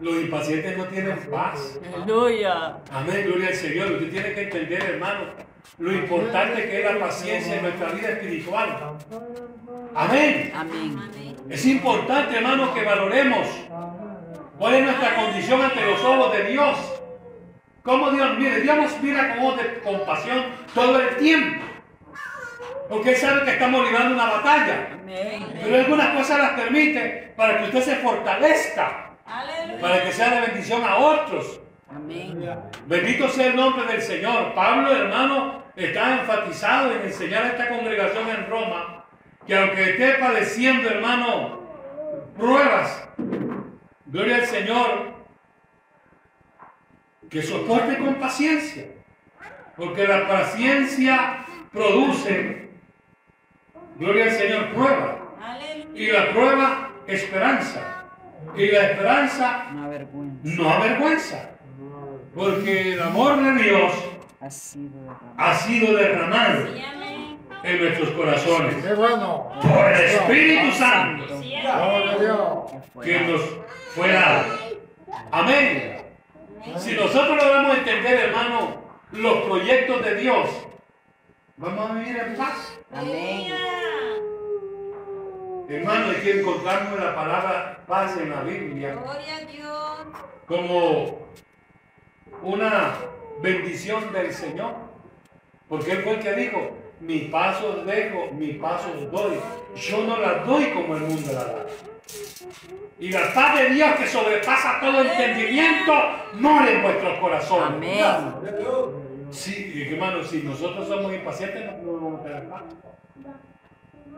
Los 0.00 0.14
impacientes 0.14 0.78
no 0.78 0.84
tienen 0.84 1.18
paz. 1.30 1.78
Aleluya. 1.94 2.76
Amén, 2.92 3.24
gloria 3.26 3.48
al 3.48 3.54
Señor. 3.54 3.92
Usted 3.92 4.10
tiene 4.10 4.32
que 4.32 4.42
entender, 4.42 4.82
hermano, 4.82 5.24
lo 5.78 5.92
importante 5.92 6.68
que 6.68 6.78
es 6.78 6.94
la 6.94 7.00
paciencia 7.00 7.56
en 7.56 7.62
nuestra 7.62 7.88
vida 7.90 8.10
espiritual. 8.10 8.96
Amén. 9.94 10.52
Amén. 10.54 10.98
Amén. 11.02 11.36
Es 11.50 11.66
importante, 11.66 12.36
hermano, 12.36 12.72
que 12.72 12.84
valoremos 12.84 13.48
cuál 14.56 14.74
es 14.74 14.84
nuestra 14.84 15.16
condición 15.16 15.62
ante 15.62 15.84
los 15.84 16.04
ojos 16.04 16.32
de 16.32 16.44
Dios. 16.44 16.78
Cómo 17.82 18.10
Dios 18.12 18.38
mire, 18.38 18.60
Dios 18.60 18.76
nos 18.76 19.02
mira 19.02 19.34
con 19.34 19.46
ojos 19.46 19.62
de 19.62 19.80
compasión 19.80 20.44
todo 20.74 21.00
el 21.00 21.16
tiempo. 21.16 21.64
Porque 22.88 23.10
Él 23.10 23.16
sabe 23.16 23.44
que 23.44 23.52
estamos 23.52 23.84
librando 23.84 24.14
una 24.14 24.30
batalla. 24.30 24.90
Amén. 24.92 25.44
Pero 25.60 25.76
algunas 25.76 26.16
cosas 26.16 26.38
las 26.38 26.50
permite 26.52 27.32
para 27.36 27.58
que 27.58 27.64
usted 27.64 27.82
se 27.82 27.96
fortalezca, 27.96 29.08
Aleluya. 29.28 29.57
Para 29.80 30.04
que 30.04 30.12
sea 30.12 30.40
de 30.40 30.46
bendición 30.48 30.82
a 30.84 30.96
otros. 30.96 31.60
Amén. 31.88 32.44
Bendito 32.86 33.28
sea 33.28 33.48
el 33.48 33.56
nombre 33.56 33.86
del 33.86 34.02
Señor. 34.02 34.54
Pablo, 34.54 34.92
hermano, 34.92 35.62
está 35.76 36.20
enfatizado 36.20 36.92
en 36.92 37.02
enseñar 37.02 37.44
a 37.44 37.48
esta 37.48 37.68
congregación 37.68 38.28
en 38.28 38.48
Roma 38.48 38.98
que 39.48 39.56
aunque 39.56 39.90
esté 39.90 40.14
padeciendo, 40.20 40.90
hermano, 40.90 41.62
pruebas, 42.36 43.08
gloria 44.04 44.36
al 44.36 44.46
Señor, 44.46 45.14
que 47.30 47.42
soporte 47.42 47.96
con 47.96 48.16
paciencia. 48.16 48.88
Porque 49.74 50.06
la 50.06 50.28
paciencia 50.28 51.46
produce, 51.72 52.68
gloria 53.96 54.24
al 54.24 54.32
Señor, 54.32 54.72
prueba. 54.74 55.18
Y 55.94 56.12
la 56.12 56.30
prueba, 56.32 56.90
esperanza. 57.06 57.97
Y 58.56 58.66
la 58.70 58.82
esperanza 58.90 59.66
no 59.72 59.84
avergüenza. 60.70 61.50
Porque 62.34 62.92
el 62.94 63.02
amor 63.02 63.36
de 63.42 63.62
Dios 63.62 63.92
Ha 64.40 64.50
sido 64.50 64.90
derramado. 65.00 65.32
ha 65.36 65.54
sido 65.54 65.96
derramado 65.96 66.66
Sí, 66.74 66.82
amén. 66.84 67.38
en 67.64 67.78
nuestros 67.82 68.10
corazones 68.10 68.84
¡Qué 68.84 68.94
bueno! 68.94 69.50
por 69.60 69.92
el 69.92 70.00
Espíritu 70.04 70.72
Santo 70.72 71.40
que 73.02 73.20
nos 73.20 73.40
fue 73.94 74.12
dado. 74.12 74.44
Amén. 75.32 75.96
Si 76.76 76.92
nosotros 76.94 77.36
logramos 77.36 77.78
entender, 77.78 78.28
hermano, 78.28 78.82
los 79.12 79.38
proyectos 79.44 80.04
de 80.04 80.14
Dios, 80.16 80.48
vamos 81.56 81.90
a 81.90 81.94
vivir 81.94 82.16
en 82.18 82.36
paz. 82.36 82.78
Amén. 82.94 83.52
Hermano, 85.68 86.10
hay 86.10 86.22
que 86.22 86.40
encontrarnos 86.40 86.98
la 86.98 87.14
palabra 87.14 87.84
paz 87.86 88.16
en 88.16 88.30
la 88.30 88.40
Biblia 88.40 88.94
Gloria 88.94 89.36
a 89.36 89.40
Dios. 89.40 89.98
como 90.46 91.28
una 92.42 92.94
bendición 93.42 94.10
del 94.12 94.32
Señor. 94.32 94.74
Porque 95.68 95.92
Él 95.92 96.02
fue 96.02 96.14
el 96.14 96.20
que 96.20 96.32
dijo, 96.34 96.70
mi 97.00 97.18
paso 97.20 97.68
os 97.68 97.86
dejo, 97.86 98.30
mi 98.32 98.54
paso 98.54 98.88
os 98.96 99.10
doy. 99.10 99.38
Yo 99.76 100.04
no 100.04 100.16
la 100.16 100.44
doy 100.44 100.70
como 100.70 100.96
el 100.96 101.02
mundo 101.02 101.32
la 101.32 101.44
da. 101.44 101.66
Y 102.98 103.12
la 103.12 103.34
paz 103.34 103.58
de 103.58 103.70
Dios 103.70 103.90
que 103.96 104.06
sobrepasa 104.06 104.80
todo 104.80 105.02
entendimiento, 105.02 105.92
mora 106.34 106.70
en 106.70 106.82
vuestros 106.82 107.18
corazones. 107.18 108.02
Amén. 108.02 108.34
Sí, 109.30 109.72
y 109.74 109.92
hermano, 109.92 110.24
si 110.24 110.42
nosotros 110.42 110.88
somos 110.88 111.12
impacientes, 111.12 111.62
no 111.82 111.92
vamos 111.92 112.20
a 112.20 112.24
tener 112.24 112.48
paz. 112.48 112.62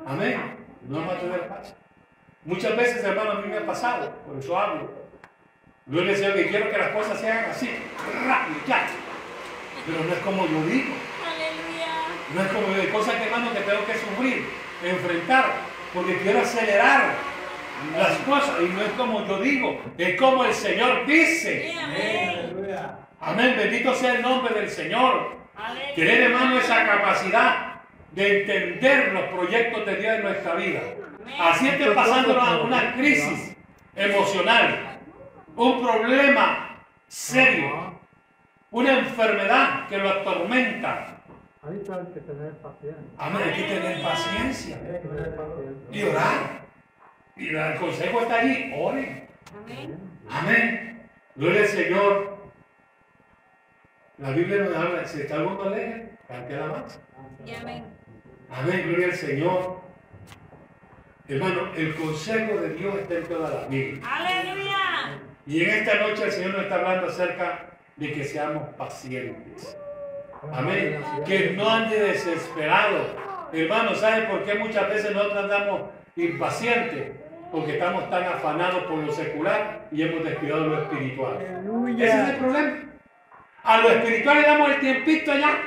Amén. 0.07 0.70
No 0.89 0.99
vamos 0.99 1.15
a 1.15 1.19
tener 1.21 1.49
paz. 1.49 1.75
Muchas 2.45 2.77
veces, 2.77 3.05
hermano, 3.05 3.33
a 3.33 3.35
mí 3.37 3.49
me 3.49 3.59
ha 3.59 3.67
pasado, 3.67 4.11
por 4.27 4.39
eso 4.39 4.59
hablo. 4.59 4.91
Gloria 5.87 6.13
al 6.13 6.17
Señor 6.17 6.35
que 6.37 6.49
quiero 6.49 6.71
que 6.71 6.79
las 6.79 6.89
cosas 6.91 7.21
sean 7.21 7.47
así, 7.51 7.69
rápido, 8.27 8.61
ya. 8.67 8.87
Pero 9.87 10.05
no 10.05 10.13
es 10.13 10.19
como 10.21 10.47
yo 10.47 10.63
digo. 10.67 10.95
Aleluya. 11.27 11.87
No 12.35 12.43
es 12.43 12.49
como 12.53 12.67
yo 12.75 12.81
digo. 12.83 12.93
Cosas 12.99 13.15
que, 13.17 13.25
hermano, 13.25 13.53
que 13.53 13.61
tengo 13.61 13.85
que 13.87 13.95
sufrir, 13.95 14.47
enfrentar, 14.85 15.45
porque 15.93 16.17
quiero 16.19 16.41
acelerar 16.41 17.15
las 17.97 18.17
cosas. 18.19 18.61
Y 18.63 18.69
no 18.69 18.83
es 18.83 18.93
como 18.93 19.27
yo 19.27 19.39
digo, 19.41 19.81
es 19.99 20.19
como 20.19 20.45
el 20.45 20.55
Señor 20.55 21.03
Sí, 21.07 21.13
dice. 21.13 21.75
amén. 21.83 22.77
Amén. 23.21 23.55
Bendito 23.59 23.95
sea 23.95 24.15
el 24.15 24.23
nombre 24.23 24.55
del 24.55 24.71
Señor. 24.71 25.37
Aleluya. 25.57 25.95
Tener, 25.95 26.21
hermano, 26.23 26.59
esa 26.59 26.87
capacidad 26.87 27.70
de 28.13 28.41
entender 28.41 29.13
los 29.13 29.25
proyectos 29.25 29.87
de 29.87 29.97
Dios 29.97 30.17
en 30.17 30.23
nuestra 30.23 30.55
vida. 30.55 30.81
Así 31.39 31.69
esté 31.69 31.91
pasando 31.93 32.35
una, 32.35 32.63
una 32.63 32.95
crisis 32.95 33.57
emocional, 33.95 34.99
un 35.57 35.81
problema 35.83 36.85
serio, 37.07 38.01
una 38.71 38.99
enfermedad 38.99 39.89
que 39.89 39.99
lo 39.99 40.09
atormenta. 40.11 41.17
Ahí 41.63 41.77
está 41.77 41.97
hay 41.97 42.07
que 42.15 42.21
tener 42.21 42.53
paciencia. 42.55 43.03
Amén, 43.19 43.43
hay 43.45 43.53
que 43.55 43.69
tener 43.69 44.03
paciencia 44.03 44.77
Hay 44.77 44.93
que 45.03 45.09
tener 45.09 45.37
paciencia. 45.37 45.91
y 45.93 46.03
orar. 46.05 46.61
Y 47.37 47.49
el 47.55 47.75
consejo 47.77 48.21
está 48.23 48.37
allí, 48.41 48.73
oren. 48.77 49.29
Amén. 49.65 50.01
Amén. 50.29 51.11
Gloria 51.37 51.61
al 51.63 51.69
Señor. 51.69 52.39
La 54.19 54.31
Biblia 54.31 54.63
nos 54.65 54.77
habla, 54.77 55.05
si 55.07 55.21
está 55.23 55.37
alguno 55.37 55.63
alegre, 55.65 56.13
cante 56.29 56.55
alabanza. 56.55 57.01
Sí, 57.45 57.55
amén. 57.55 57.85
Amén, 58.53 58.85
gloria 58.89 59.07
al 59.07 59.15
Señor. 59.15 59.81
Hermano, 61.29 61.69
el 61.77 61.95
consejo 61.95 62.61
de 62.61 62.75
Dios 62.75 62.97
está 62.97 63.15
en 63.15 63.25
toda 63.25 63.51
la 63.51 63.67
Biblia. 63.69 64.03
Aleluya. 64.05 65.21
Y 65.47 65.63
en 65.63 65.71
esta 65.71 65.95
noche 66.01 66.25
el 66.25 66.33
Señor 66.33 66.55
nos 66.55 66.63
está 66.63 66.75
hablando 66.77 67.07
acerca 67.07 67.67
de 67.97 68.13
que 68.13 68.25
seamos 68.25 68.75
pacientes. 68.75 69.77
Amén. 70.53 71.01
Que 71.25 71.51
no 71.51 71.69
ande 71.69 72.01
desesperado. 72.01 73.07
Hermano, 73.53 73.95
¿sabe 73.95 74.23
por 74.23 74.45
qué 74.45 74.55
muchas 74.55 74.89
veces 74.89 75.15
nosotros 75.15 75.45
andamos 75.45 75.83
impacientes? 76.17 77.13
Porque 77.53 77.75
estamos 77.75 78.11
tan 78.11 78.25
afanados 78.25 78.85
por 78.85 78.99
lo 78.99 79.13
secular 79.13 79.87
y 79.93 80.03
hemos 80.03 80.25
descuidado 80.25 80.67
lo 80.67 80.83
espiritual. 80.83 81.39
Ese 81.97 82.23
es 82.23 82.29
el 82.31 82.37
problema. 82.37 82.79
A 83.63 83.79
lo 83.79 83.91
espiritual 83.91 84.41
le 84.41 84.47
damos 84.47 84.71
el 84.71 84.81
tiempito 84.81 85.33
allá. 85.33 85.59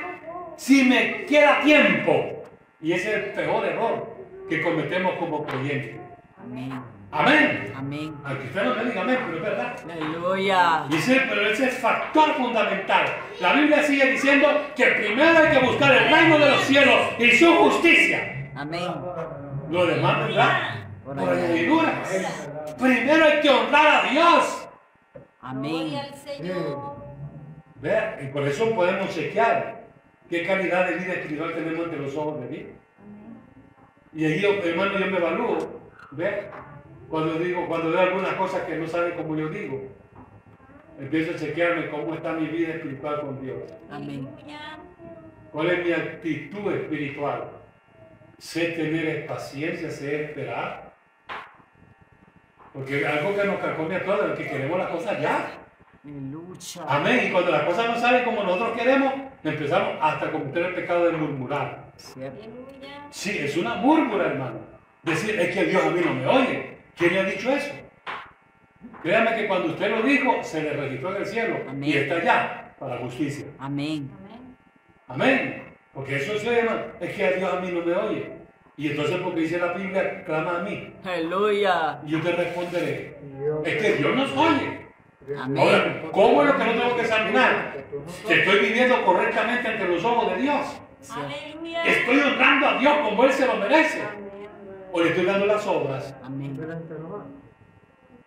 Si 0.56 0.84
me 0.84 1.24
queda 1.24 1.60
tiempo. 1.62 2.43
Y 2.84 2.92
ese 2.92 3.08
es 3.08 3.16
el 3.24 3.32
peor 3.32 3.64
error 3.64 4.14
que 4.46 4.60
cometemos 4.62 5.14
como 5.14 5.46
creyentes. 5.46 5.96
Amén. 6.36 6.82
Amén. 7.10 7.72
Amén. 7.74 8.14
Aunque 8.22 8.44
usted 8.48 8.62
no 8.62 8.74
me 8.74 8.84
diga 8.84 9.00
amén, 9.00 9.18
pero 9.24 9.36
es 9.38 9.42
verdad. 9.42 9.76
Aleluya. 9.90 10.84
Dice, 10.90 11.22
pero 11.26 11.46
ese 11.46 11.68
es 11.68 11.78
factor 11.78 12.34
fundamental. 12.34 13.06
La 13.40 13.54
Biblia 13.54 13.82
sigue 13.84 14.10
diciendo 14.10 14.48
que 14.76 14.84
primero 14.84 15.38
hay 15.38 15.58
que 15.58 15.64
buscar 15.66 15.94
el 15.96 16.10
reino 16.10 16.38
de 16.38 16.50
los 16.50 16.60
cielos 16.64 17.00
y 17.18 17.30
su 17.30 17.54
justicia. 17.54 18.50
Amén. 18.54 18.92
Lo 19.70 19.86
demás, 19.86 20.18
¿verdad? 20.28 20.50
Por 21.06 21.16
Por 21.16 21.30
allá. 21.30 21.42
añadidura. 21.42 22.02
Primero 22.78 23.24
hay 23.24 23.40
que 23.40 23.48
honrar 23.48 24.04
a 24.04 24.10
Dios. 24.10 24.68
Amén. 25.40 25.72
Gloria 25.72 26.02
al 26.02 26.14
Señor. 26.16 26.96
Vea, 27.76 28.18
y 28.22 28.26
por 28.26 28.42
eso 28.46 28.74
podemos 28.74 29.08
chequear 29.14 29.83
qué 30.28 30.46
calidad 30.46 30.88
de 30.88 30.96
vida 30.96 31.12
espiritual 31.14 31.54
tenemos 31.54 31.84
ante 31.84 31.96
los 31.98 32.16
ojos 32.16 32.40
de 32.40 32.48
Dios. 32.48 32.70
Y 34.12 34.24
ahí, 34.24 34.44
hermano, 34.44 34.98
yo 34.98 35.06
me 35.06 35.18
evalúo. 35.18 35.80
¿Ve? 36.12 36.48
Cuando 37.08 37.34
digo, 37.34 37.66
cuando 37.66 37.90
veo 37.90 38.00
algunas 38.00 38.34
cosas 38.34 38.62
que 38.62 38.76
no 38.76 38.86
saben 38.86 39.14
como 39.14 39.36
yo 39.36 39.48
digo, 39.48 39.82
empiezo 40.98 41.32
a 41.32 41.38
chequearme 41.38 41.90
cómo 41.90 42.14
está 42.14 42.32
mi 42.32 42.46
vida 42.46 42.74
espiritual 42.74 43.20
con 43.20 43.40
Dios. 43.40 43.62
Amén. 43.90 44.28
¿Cuál 45.52 45.70
es 45.70 45.84
mi 45.84 45.92
actitud 45.92 46.72
espiritual? 46.72 47.50
Sé 48.38 48.72
tener 48.72 49.26
paciencia, 49.26 49.90
sé 49.90 50.24
esperar. 50.24 50.94
Porque 52.72 53.06
algo 53.06 53.36
que 53.36 53.44
nos 53.44 53.58
carcome 53.60 53.96
a 53.96 54.04
todos 54.04 54.32
es 54.32 54.38
que 54.38 54.48
queremos 54.50 54.78
las 54.78 54.90
cosas 54.90 55.20
ya. 55.20 55.58
Amén. 56.88 57.28
Y 57.28 57.32
cuando 57.32 57.50
las 57.52 57.62
cosas 57.64 57.88
no 57.88 57.96
salen 57.98 58.24
como 58.24 58.42
nosotros 58.42 58.76
queremos, 58.76 59.12
empezamos 59.50 59.96
hasta 60.00 60.26
a 60.26 60.32
cometer 60.32 60.64
el 60.66 60.74
pecado 60.74 61.06
de 61.06 61.12
murmurar. 61.12 61.92
Sí, 63.10 63.30
es 63.38 63.56
una 63.56 63.76
múrmura, 63.76 64.26
hermano. 64.26 64.58
Decir, 65.02 65.38
es 65.38 65.54
que 65.54 65.64
Dios 65.66 65.84
a 65.84 65.90
mí 65.90 66.00
no 66.04 66.14
me 66.14 66.26
oye. 66.26 66.78
¿Quién 66.96 67.12
le 67.12 67.20
ha 67.20 67.24
dicho 67.24 67.50
eso? 67.50 67.72
Créame 69.02 69.36
que 69.36 69.46
cuando 69.46 69.68
usted 69.68 69.90
lo 69.90 70.02
dijo, 70.02 70.42
se 70.42 70.62
le 70.62 70.72
registró 70.72 71.14
en 71.14 71.22
el 71.22 71.26
cielo 71.26 71.56
Amén. 71.68 71.90
y 71.90 71.92
está 71.92 72.16
allá 72.16 72.74
para 72.78 72.98
justicia. 72.98 73.46
Amén. 73.58 74.10
Amén. 74.18 74.56
Amén. 75.08 75.64
Porque 75.92 76.16
eso 76.16 76.38
se 76.38 76.56
llama, 76.56 76.86
es 77.00 77.14
que 77.14 77.24
a 77.24 77.32
Dios 77.32 77.52
a 77.52 77.60
mí 77.60 77.70
no 77.70 77.84
me 77.84 77.94
oye. 77.94 78.32
Y 78.76 78.90
entonces 78.90 79.16
porque 79.22 79.40
dice 79.40 79.58
la 79.58 79.72
Biblia, 79.74 80.24
clama 80.24 80.58
a 80.58 80.62
mí. 80.62 80.92
Aleluya. 81.04 82.00
Y 82.04 82.10
yo 82.10 82.20
te 82.22 82.32
responderé. 82.32 83.16
Es 83.64 83.82
que 83.82 83.92
Dios 83.94 84.16
nos 84.16 84.32
oye. 84.36 84.83
Amén. 85.38 85.58
Ahora, 85.62 86.02
¿cómo 86.12 86.42
es 86.42 86.48
lo 86.48 86.58
que 86.58 86.64
no 86.64 86.72
tengo 86.72 86.96
que 86.96 87.02
examinar? 87.02 87.76
Que 88.26 88.34
estoy 88.40 88.58
viviendo 88.60 89.04
correctamente 89.04 89.68
ante 89.68 89.84
los 89.88 90.04
ojos 90.04 90.34
de 90.34 90.42
Dios. 90.42 90.80
Aleluya. 91.10 91.84
Estoy 91.84 92.20
honrando 92.20 92.66
a 92.68 92.78
Dios 92.78 92.94
como 93.04 93.24
Él 93.24 93.32
se 93.32 93.46
lo 93.46 93.56
merece. 93.56 94.02
O 94.92 95.00
le 95.02 95.08
estoy 95.10 95.24
dando 95.24 95.46
las 95.46 95.66
obras. 95.66 96.14
Amén. 96.22 96.58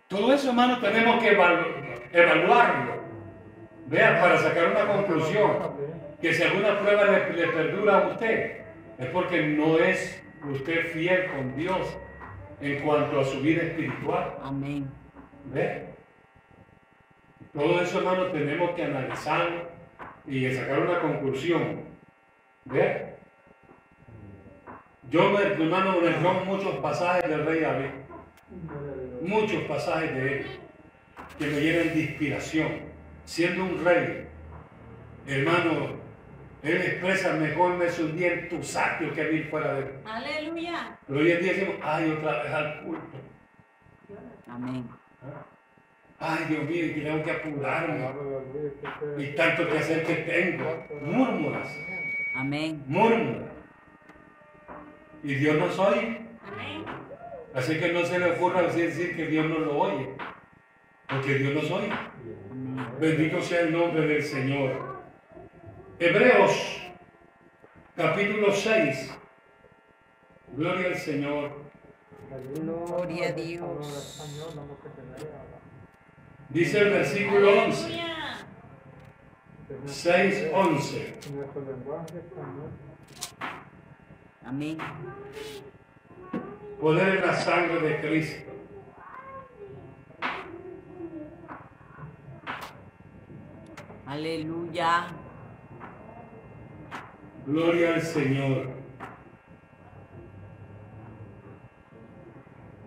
Todo 0.08 0.34
eso, 0.34 0.50
hermano, 0.50 0.80
tenemos 0.80 1.22
que 1.22 1.38
evalu- 1.38 2.01
evaluarlo. 2.13 2.98
Vean, 3.88 4.20
para 4.22 4.38
sacar 4.38 4.72
una 4.72 4.86
conclusión. 4.94 5.51
Que 6.22 6.34
si 6.34 6.44
alguna 6.44 6.80
prueba 6.80 7.06
le, 7.06 7.34
le 7.34 7.48
perdura 7.48 8.00
a 8.00 8.08
usted, 8.08 8.58
es 8.98 9.05
porque 9.07 9.44
no 9.44 9.77
es 9.77 10.24
usted 10.51 10.88
fiel 10.94 11.27
con 11.27 11.55
Dios 11.55 11.98
en 12.60 12.79
cuanto 12.83 13.20
a 13.20 13.24
su 13.24 13.40
vida 13.42 13.62
espiritual. 13.64 14.36
Amén. 14.44 14.90
¿Ve? 15.53 15.86
Todo 17.57 17.81
eso, 17.81 17.98
hermano, 17.98 18.27
tenemos 18.27 18.70
que 18.75 18.83
analizarlo 18.83 19.67
y 20.27 20.53
sacar 20.53 20.79
una 20.79 21.00
conclusión. 21.00 21.85
¿Ve? 22.65 23.15
Yo, 25.09 25.39
hermano, 25.39 26.00
me 26.00 26.11
robo 26.11 26.46
muchos 26.46 26.75
pasajes 26.75 27.27
del 27.27 27.46
rey 27.48 27.61
David, 27.61 27.89
muchos 29.22 29.63
pasajes 29.63 30.13
de 30.13 30.37
él, 30.37 30.46
que 31.39 31.48
me 31.48 31.59
llenan 31.59 31.96
de 31.96 32.01
inspiración. 32.01 32.67
Siendo 33.25 33.63
un 33.63 33.83
rey, 33.83 34.27
hermano, 35.25 35.96
él 36.61 36.77
expresa 36.77 37.33
mejor 37.33 37.74
me 37.77 37.87
hundí 37.87 38.24
en 38.24 38.50
tu 38.50 38.61
sacro 38.61 39.11
que 39.15 39.24
vivir 39.24 39.50
fuera 39.50 39.74
de 39.74 39.79
él. 39.79 39.91
Aleluya. 40.05 40.96
Pero 41.07 41.20
hoy 41.22 41.31
en 41.31 41.41
día 41.41 41.53
decimos, 41.53 41.75
ay, 41.81 42.11
otra 42.11 42.43
vez 42.43 42.53
al 42.53 42.83
culto. 42.83 43.17
Amén. 44.48 44.87
Ay, 46.20 46.46
Dios 46.50 46.64
mío, 46.66 46.86
y 46.86 47.01
tengo 47.01 47.24
que 47.24 47.32
apurarme. 47.32 48.10
Y 49.18 49.36
tanto 49.36 49.68
que 49.70 49.77
hacer 49.77 50.03
que 50.03 50.16
tengo. 50.16 50.86
Murmuras, 51.01 51.70
Amén. 52.36 52.84
murmuras. 52.88 53.51
Y 55.24 55.36
Dios 55.36 55.58
nos 55.58 55.77
oye. 55.77 56.22
Amén. 56.42 56.86
Así 57.53 57.80
que 57.80 57.92
no 57.94 58.03
se 58.06 58.20
le 58.20 58.32
ocurra 58.32 58.64
decir, 58.64 58.86
decir 58.86 59.16
que 59.16 59.27
Dios 59.27 59.46
no 59.46 59.60
lo 59.60 59.77
oye. 59.77 60.10
Porque 61.08 61.36
Dios 61.36 61.53
nos 61.53 61.72
oye. 61.72 61.90
Bendito 63.00 63.42
sea 63.42 63.62
el 63.62 63.74
nombre 63.74 64.08
del 64.08 64.24
Señor. 64.24 64.98
Hebreos, 66.00 66.82
capítulo 67.96 68.51
6. 68.51 69.18
Gloria 70.56 70.88
al 70.88 70.96
Señor. 70.98 71.51
Gloria 72.56 73.30
a 73.30 73.32
Dios. 73.32 74.24
Dice 76.50 76.79
el 76.79 76.90
versículo 76.92 77.64
11. 77.66 77.86
Aleluya. 77.86 78.38
6, 79.86 80.51
11. 80.53 81.20
Nuestro 81.33 81.62
lenguaje 81.62 82.18
español. 82.18 82.72
Amén. 84.46 84.77
Poder 86.79 87.18
en 87.18 87.27
la 87.27 87.36
sangre 87.36 87.81
de 87.81 88.00
Cristo. 88.00 88.51
Aleluya. 94.05 95.07
Gloria 97.46 97.96
al 97.96 98.01
Señor. 98.01 98.70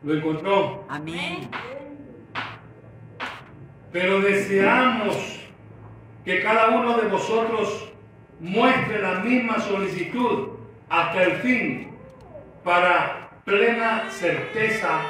¿Lo 0.02 0.14
encontró? 0.14 0.84
Amén. 0.88 1.50
Pero 3.92 4.20
deseamos 4.20 5.40
que 6.24 6.42
cada 6.42 6.68
uno 6.70 6.96
de 6.98 7.08
vosotros 7.08 7.92
muestre 8.38 9.00
la 9.00 9.14
misma 9.20 9.58
solicitud 9.60 10.50
hasta 10.88 11.22
el 11.24 11.32
fin 11.38 11.90
para 12.62 13.30
plena 13.44 14.08
certeza 14.10 15.00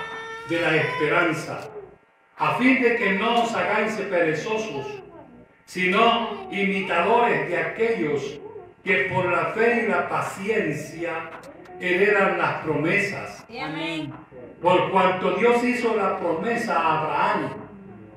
de 0.49 0.61
la 0.61 0.77
esperanza, 0.77 1.61
a 2.37 2.55
fin 2.55 2.83
de 2.83 2.97
que 2.97 3.13
no 3.13 3.43
os 3.43 3.55
hagáis 3.55 3.93
perezosos, 3.95 4.87
sino 5.65 6.49
imitadores 6.51 7.49
de 7.49 7.59
aquellos 7.59 8.41
que 8.83 9.11
por 9.13 9.31
la 9.31 9.47
fe 9.47 9.85
y 9.85 9.89
la 9.91 10.09
paciencia 10.09 11.31
heredan 11.81 12.39
las 12.39 12.63
promesas. 12.65 13.45
Amén. 13.49 14.13
Por 14.61 14.91
cuanto 14.91 15.33
Dios 15.33 15.63
hizo 15.65 15.97
la 15.97 16.19
promesa 16.19 16.79
a 16.79 17.01
Abraham, 17.01 17.70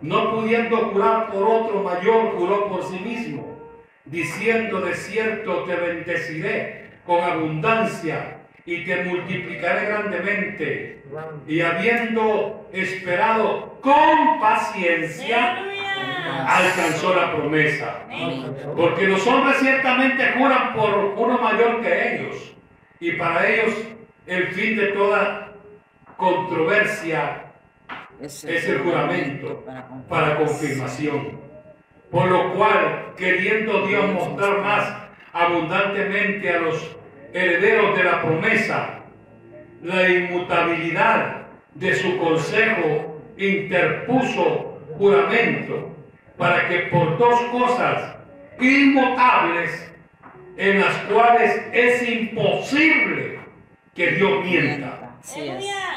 no 0.03 0.31
pudiendo 0.31 0.91
curar 0.91 1.31
por 1.31 1.43
otro 1.43 1.81
mayor, 1.81 2.35
curó 2.35 2.67
por 2.67 2.83
sí 2.83 2.99
mismo, 2.99 3.57
diciendo 4.03 4.81
de 4.81 4.95
cierto 4.95 5.63
te 5.63 5.75
bendeciré 5.75 6.89
con 7.05 7.23
abundancia 7.23 8.37
y 8.65 8.83
te 8.83 9.05
multiplicaré 9.05 9.85
grandemente. 9.85 11.03
Y 11.47 11.61
habiendo 11.61 12.67
esperado 12.73 13.79
con 13.81 14.41
paciencia, 14.41 15.63
alcanzó 16.47 17.15
la 17.15 17.33
promesa. 17.33 18.01
Porque 18.75 19.07
los 19.07 19.25
hombres 19.25 19.57
ciertamente 19.59 20.33
juran 20.37 20.73
por 20.73 20.95
uno 21.15 21.37
mayor 21.37 21.81
que 21.81 22.15
ellos, 22.15 22.55
y 22.99 23.13
para 23.13 23.47
ellos 23.47 23.73
el 24.27 24.47
fin 24.49 24.75
de 24.75 24.87
toda 24.87 25.53
controversia 26.17 27.42
es 28.23 28.43
el 28.45 28.79
juramento 28.79 29.65
para 30.07 30.37
confirmación. 30.37 31.39
Por 32.09 32.29
lo 32.29 32.53
cual, 32.53 33.13
queriendo 33.17 33.85
Dios 33.87 34.11
mostrar 34.13 34.61
más 34.61 34.93
abundantemente 35.33 36.49
a 36.49 36.59
los 36.59 36.95
herederos 37.33 37.97
de 37.97 38.03
la 38.03 38.21
promesa 38.21 38.99
la 39.81 40.07
inmutabilidad 40.07 41.47
de 41.73 41.95
su 41.95 42.17
consejo, 42.17 43.21
interpuso 43.37 44.79
juramento 44.97 45.89
para 46.37 46.69
que 46.69 46.77
por 46.83 47.17
dos 47.17 47.41
cosas 47.51 48.15
inmutables 48.59 49.91
en 50.55 50.79
las 50.79 50.95
cuales 51.11 51.61
es 51.73 52.07
imposible 52.07 53.39
que 53.93 54.11
Dios 54.11 54.45
mienta. 54.45 55.17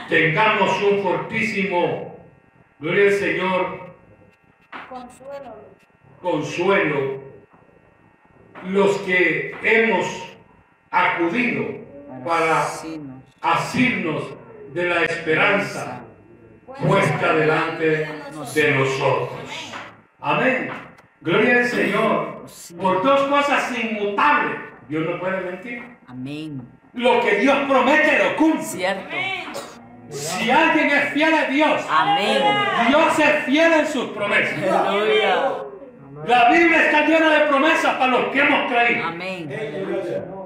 Tengamos 0.08 0.82
un 0.82 1.02
fortísimo, 1.02 2.15
gloria 2.78 3.04
al 3.04 3.12
Señor, 3.12 3.94
Consuelo. 4.88 5.54
consuelo 6.20 7.20
los 8.64 8.98
que 8.98 9.54
hemos 9.62 10.06
acudido 10.90 11.64
para 12.24 12.66
asirnos 13.42 14.22
de 14.72 14.84
la 14.88 15.04
esperanza 15.04 16.02
puesta 16.66 17.34
delante 17.34 18.08
de 18.54 18.74
nosotros. 18.74 19.74
Amén. 20.20 20.70
Gloria 21.20 21.58
al 21.58 21.66
Señor. 21.66 22.46
Por 22.80 23.02
dos 23.02 23.20
cosas 23.28 23.78
inmutables. 23.78 24.60
Dios 24.88 25.06
no 25.06 25.18
puede 25.20 25.40
mentir. 25.42 25.82
Amén. 26.06 26.62
Lo 26.94 27.20
que 27.20 27.38
Dios 27.38 27.58
promete 27.68 28.18
lo 28.24 28.36
cumple. 28.36 28.62
Cierto. 28.62 29.16
Si 30.10 30.50
alguien 30.50 30.90
es 30.90 31.12
fiel 31.12 31.34
a 31.34 31.44
Dios, 31.44 31.82
Amén. 31.90 32.42
Dios 32.88 33.18
es 33.18 33.44
fiel 33.44 33.72
en 33.72 33.86
sus 33.86 34.10
promesas. 34.10 34.58
Aleluya. 34.62 35.66
La 36.26 36.50
Biblia 36.50 36.86
está 36.86 37.06
llena 37.06 37.28
de 37.30 37.46
promesas 37.46 37.94
para 37.96 38.06
los 38.12 38.32
que 38.32 38.40
hemos 38.40 38.72
creído. 38.72 39.04
Amén. 39.04 39.48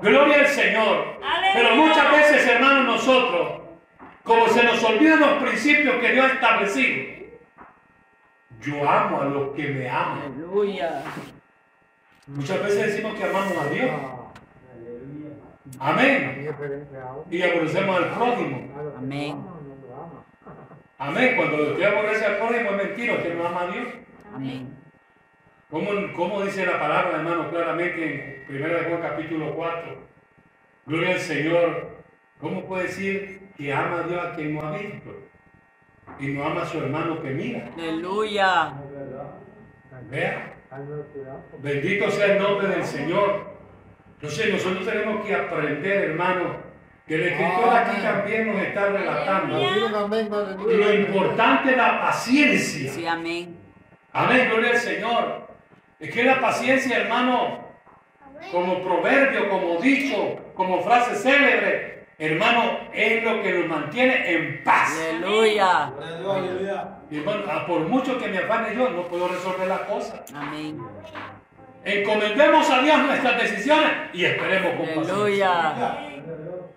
Gloria 0.02 0.40
al 0.40 0.46
Señor. 0.46 1.20
Pero 1.54 1.76
muchas 1.76 2.10
veces, 2.10 2.46
hermanos, 2.46 2.86
nosotros, 2.86 3.60
como 4.24 4.48
se 4.48 4.64
nos 4.64 4.82
olvidan 4.82 5.20
los 5.20 5.42
principios 5.42 5.96
que 5.96 6.12
Dios 6.12 6.26
ha 6.30 6.34
establecido, 6.34 7.20
yo 8.60 8.88
amo 8.88 9.22
a 9.22 9.24
los 9.26 9.54
que 9.54 9.68
me 9.68 9.88
aman. 9.88 10.34
Aleluya. 10.34 11.02
Muchas 12.26 12.62
veces 12.62 12.86
decimos 12.86 13.14
que 13.14 13.24
amamos 13.24 13.56
a 13.56 13.68
Dios. 13.70 13.90
Amén. 15.78 16.34
¿qué 16.34 16.50
referencia 16.50 16.98
a 16.98 17.34
Y 17.34 17.42
aborrecemos 17.42 17.96
al 17.96 18.10
prójimo. 18.10 18.68
Amén. 18.98 19.49
Amén. 21.00 21.34
Cuando 21.34 21.72
usted 21.72 21.82
aborrece 21.82 22.26
al 22.26 22.36
prójimo 22.36 22.70
es 22.72 22.76
mentira, 22.76 23.14
usted 23.14 23.34
no 23.34 23.46
ama 23.46 23.62
a 23.62 23.66
Dios. 23.68 23.86
Amén. 24.34 24.76
¿Cómo, 25.70 25.90
cómo 26.14 26.42
dice 26.42 26.66
la 26.66 26.78
palabra, 26.78 27.16
hermano, 27.16 27.48
claramente 27.48 28.44
en 28.46 28.54
1 28.54 28.68
de 28.68 28.84
Juan 28.84 29.00
capítulo 29.00 29.54
4? 29.54 29.96
Gloria 30.84 31.14
al 31.14 31.20
Señor. 31.20 31.90
¿Cómo 32.38 32.66
puede 32.66 32.82
decir 32.84 33.48
que 33.56 33.72
ama 33.72 34.00
a 34.00 34.02
Dios 34.02 34.26
a 34.26 34.34
quien 34.34 34.54
no 34.54 34.60
ha 34.60 34.76
visto? 34.76 35.10
Y 36.18 36.26
no 36.28 36.44
ama 36.44 36.62
a 36.62 36.66
su 36.66 36.78
hermano 36.78 37.22
que 37.22 37.30
mira. 37.30 37.70
Aleluya. 37.78 38.74
Vea. 40.10 40.54
Bendito 41.62 42.10
sea 42.10 42.36
el 42.36 42.42
nombre 42.42 42.68
del 42.68 42.84
Señor. 42.84 43.46
Entonces 44.16 44.52
nosotros 44.52 44.86
tenemos 44.86 45.24
que 45.24 45.34
aprender, 45.34 46.10
hermano, 46.10 46.56
que 47.06 47.18
la 47.18 47.26
Escritura 47.26 47.80
aquí 47.80 48.00
también 48.00 48.52
nos 48.52 48.62
está 48.62 48.86
relatando. 48.86 49.58
Lo 49.58 50.94
importante 50.94 51.70
es 51.70 51.76
la 51.76 52.00
paciencia. 52.00 52.92
Sí, 52.92 53.06
amén. 53.06 53.56
Amén, 54.12 54.48
gloria 54.50 54.70
al 54.70 54.78
Señor. 54.78 55.48
Es 55.98 56.10
que 56.12 56.24
la 56.24 56.40
paciencia, 56.40 56.98
hermano, 56.98 57.58
como 58.50 58.82
proverbio, 58.82 59.48
como 59.50 59.80
dicho, 59.80 60.38
como 60.54 60.82
frase 60.82 61.14
célebre, 61.16 62.06
hermano, 62.18 62.78
es 62.92 63.22
lo 63.22 63.42
que 63.42 63.52
nos 63.52 63.68
mantiene 63.68 64.32
en 64.32 64.64
paz. 64.64 64.98
Aleluya. 65.10 65.92
Y, 67.10 67.18
hermano, 67.18 67.42
ah, 67.50 67.66
por 67.66 67.80
mucho 67.80 68.18
que 68.18 68.28
me 68.28 68.38
afane 68.38 68.74
yo, 68.74 68.88
no 68.90 69.08
puedo 69.08 69.28
resolver 69.28 69.68
las 69.68 69.80
cosas. 69.80 70.20
Amén. 70.34 70.78
Encomendemos 71.84 72.70
a 72.70 72.82
Dios 72.82 72.98
nuestras 72.98 73.42
decisiones 73.42 73.90
y 74.12 74.24
esperemos 74.24 74.74
con 74.76 74.86
paciencia. 74.86 75.14
Aleluya. 75.14 76.09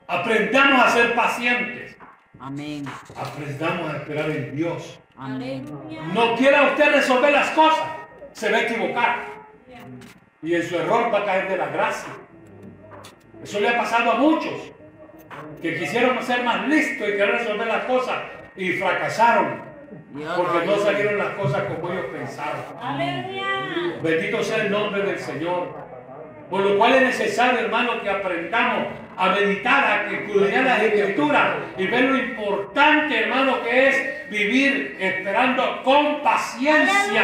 Aprendamos 0.07 0.85
a 0.85 0.89
ser 0.89 1.15
pacientes. 1.15 1.95
Amén. 2.39 2.85
Aprendamos 3.15 3.93
a 3.93 3.97
esperar 3.97 4.29
en 4.29 4.55
Dios. 4.55 4.99
Amén. 5.17 5.65
No 6.13 6.35
quiera 6.35 6.63
usted 6.63 6.93
resolver 6.93 7.31
las 7.31 7.49
cosas, 7.51 7.87
se 8.33 8.51
va 8.51 8.57
a 8.57 8.61
equivocar. 8.61 9.15
Y 10.41 10.55
en 10.55 10.63
su 10.63 10.75
error 10.75 11.13
va 11.13 11.19
a 11.19 11.25
caer 11.25 11.49
de 11.49 11.57
la 11.57 11.67
gracia. 11.67 12.13
Eso 13.41 13.59
le 13.59 13.69
ha 13.69 13.77
pasado 13.77 14.11
a 14.11 14.15
muchos 14.15 14.53
que 15.61 15.79
quisieron 15.79 16.21
ser 16.23 16.43
más 16.43 16.67
listos 16.67 17.07
y 17.07 17.11
querer 17.11 17.31
resolver 17.31 17.67
las 17.67 17.85
cosas 17.85 18.17
y 18.55 18.73
fracasaron 18.73 19.73
porque 20.35 20.65
no 20.65 20.77
salieron 20.77 21.17
las 21.17 21.29
cosas 21.35 21.63
como 21.63 21.91
ellos 21.91 22.05
pensaron. 22.11 22.61
Aleluya. 22.81 23.99
Bendito 24.01 24.43
sea 24.43 24.63
el 24.63 24.71
nombre 24.71 25.03
del 25.03 25.19
Señor. 25.19 25.75
Por 26.49 26.61
lo 26.61 26.77
cual 26.77 26.93
es 26.95 27.01
necesario, 27.01 27.59
hermano, 27.59 28.01
que 28.01 28.09
aprendamos 28.09 28.87
a 29.15 29.29
meditar, 29.29 29.83
a 29.83 30.11
estudiar 30.11 30.63
las 30.63 30.81
escrituras 30.81 31.47
y 31.77 31.87
ver 31.87 32.03
lo 32.05 32.17
importante, 32.17 33.23
hermano, 33.23 33.61
que 33.63 33.89
es 33.89 34.29
vivir 34.29 34.97
esperando 34.99 35.83
con 35.83 36.21
paciencia. 36.21 37.23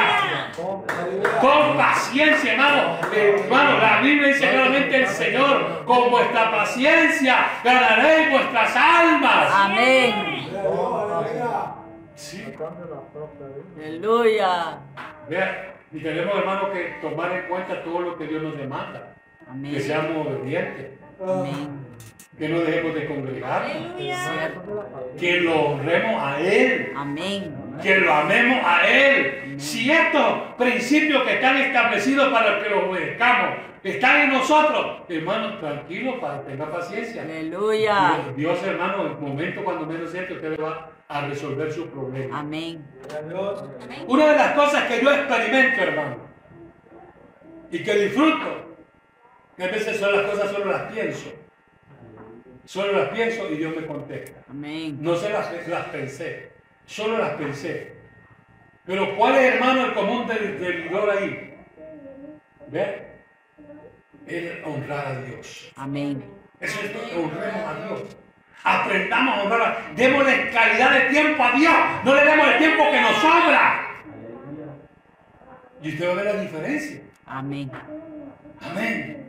Con 1.41 1.77
paciencia, 1.77 2.53
hermano. 2.53 2.97
Hermano, 3.13 3.79
la 3.79 4.01
Biblia 4.01 4.27
dice 4.27 4.49
claramente 4.49 4.95
el 5.03 5.07
Señor, 5.07 5.85
con 5.85 6.11
vuestra 6.11 6.51
paciencia 6.51 7.37
ganaréis 7.63 8.31
vuestras 8.31 8.75
almas. 8.75 9.47
Amén. 9.51 10.49
Sí. 12.15 12.45
Aleluya. 13.77 14.77
Vea, 15.29 15.75
y 15.91 15.99
tenemos, 16.01 16.35
hermano, 16.37 16.71
que 16.71 16.97
tomar 17.01 17.31
en 17.31 17.47
cuenta 17.47 17.83
todo 17.83 18.01
lo 18.01 18.17
que 18.17 18.27
Dios 18.27 18.43
nos 18.43 18.57
demanda. 18.57 19.13
Que 19.63 19.79
seamos 19.79 20.27
obedientes. 20.27 20.99
Que 22.37 22.47
no 22.47 22.59
dejemos 22.61 22.95
de 22.95 23.05
congregarnos, 23.07 23.75
Aleluya. 23.75 24.17
Cierto. 24.17 25.15
que 25.19 25.41
lo 25.41 25.61
honremos 25.61 26.23
a 26.23 26.39
Él. 26.39 26.93
Amén. 26.95 27.55
que 27.81 27.97
lo 27.97 28.13
amemos 28.13 28.59
a 28.65 28.87
Él. 28.87 29.55
Si 29.59 29.91
estos 29.91 30.55
principios 30.57 31.23
que 31.23 31.35
están 31.35 31.57
establecidos 31.57 32.31
para 32.31 32.63
que 32.63 32.69
los 32.69 32.85
obedezcamos 32.85 33.57
están 33.83 34.21
en 34.21 34.29
nosotros, 34.33 35.01
hermano, 35.09 35.57
tranquilo, 35.59 36.19
para 36.19 36.41
tenga 36.43 36.69
paciencia. 36.71 37.23
Aleluya. 37.23 38.21
Dios, 38.35 38.35
Dios, 38.35 38.63
hermano, 38.63 39.05
en 39.05 39.11
el 39.11 39.17
momento 39.17 39.63
cuando 39.63 39.85
menos 39.85 40.11
siente, 40.11 40.33
usted 40.33 40.51
le 40.51 40.57
va 40.57 40.91
a 41.07 41.27
resolver 41.27 41.71
su 41.71 41.89
problema. 41.89 42.39
Amén. 42.39 42.85
Una 44.07 44.27
de 44.27 44.35
las 44.35 44.53
cosas 44.53 44.83
que 44.83 45.01
yo 45.01 45.11
experimento, 45.11 45.81
hermano, 45.81 46.17
y 47.71 47.83
que 47.83 47.93
disfruto, 47.95 48.68
que 49.59 49.65
a 49.65 49.67
veces 49.67 49.99
son 49.99 50.15
las 50.15 50.25
cosas, 50.25 50.51
solo 50.51 50.71
las 50.71 50.93
pienso. 50.93 51.33
Solo 52.63 52.93
las 52.93 53.09
pienso 53.09 53.51
y 53.51 53.57
Dios 53.57 53.75
me 53.75 53.85
contesta. 53.85 54.39
Amén. 54.49 54.97
No 55.01 55.17
se 55.17 55.29
las, 55.29 55.67
las 55.67 55.85
pensé, 55.87 56.53
solo 56.85 57.17
las 57.17 57.31
pensé. 57.31 57.97
Pero 58.85 59.17
¿cuál 59.17 59.35
es, 59.35 59.55
hermano, 59.55 59.87
el 59.87 59.93
común 59.93 60.27
del 60.27 60.61
delidor 60.61 61.09
ahí? 61.09 61.57
¿Ve? 62.67 63.19
Es 64.27 64.63
honrar 64.65 65.07
a 65.07 65.21
Dios. 65.23 65.73
Amén. 65.75 66.23
Eso 66.61 66.79
es 66.79 66.91
que 66.91 67.17
honremos 67.17 67.61
a 67.67 67.85
Dios. 67.85 68.15
Aprendamos 68.63 69.39
a 69.39 69.43
honrar 69.43 69.61
a 69.61 69.93
Démosle 69.93 70.51
calidad 70.51 70.91
de 70.93 71.09
tiempo 71.09 71.43
a 71.43 71.51
Dios. 71.51 71.73
No 72.05 72.15
le 72.15 72.23
demos 72.23 72.47
el 72.47 72.57
tiempo 72.59 72.83
que 72.91 73.01
nos 73.01 73.15
sobra. 73.15 74.03
Y 75.81 75.89
usted 75.89 76.07
va 76.07 76.11
a 76.11 76.15
ver 76.15 76.25
la 76.33 76.41
diferencia. 76.41 77.01
Amén. 77.25 77.69
Amén. 78.61 79.19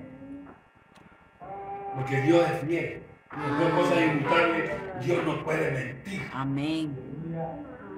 Porque 1.94 2.20
Dios 2.22 2.44
es 2.48 2.66
fiel. 2.66 3.02
Las 3.36 3.60
dos 3.60 3.70
cosas 3.70 4.02
inmutables, 4.02 4.70
Dios 5.04 5.24
no 5.24 5.44
puede 5.44 5.70
mentir. 5.70 6.22
Amén. 6.32 6.96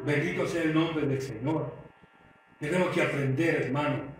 Bendito 0.05 0.47
sea 0.47 0.63
el 0.63 0.75
nombre 0.75 1.07
del 1.07 1.23
Señor. 1.23 1.75
Tenemos 2.59 2.89
que 2.89 3.03
aprender, 3.03 3.63
hermano. 3.63 4.13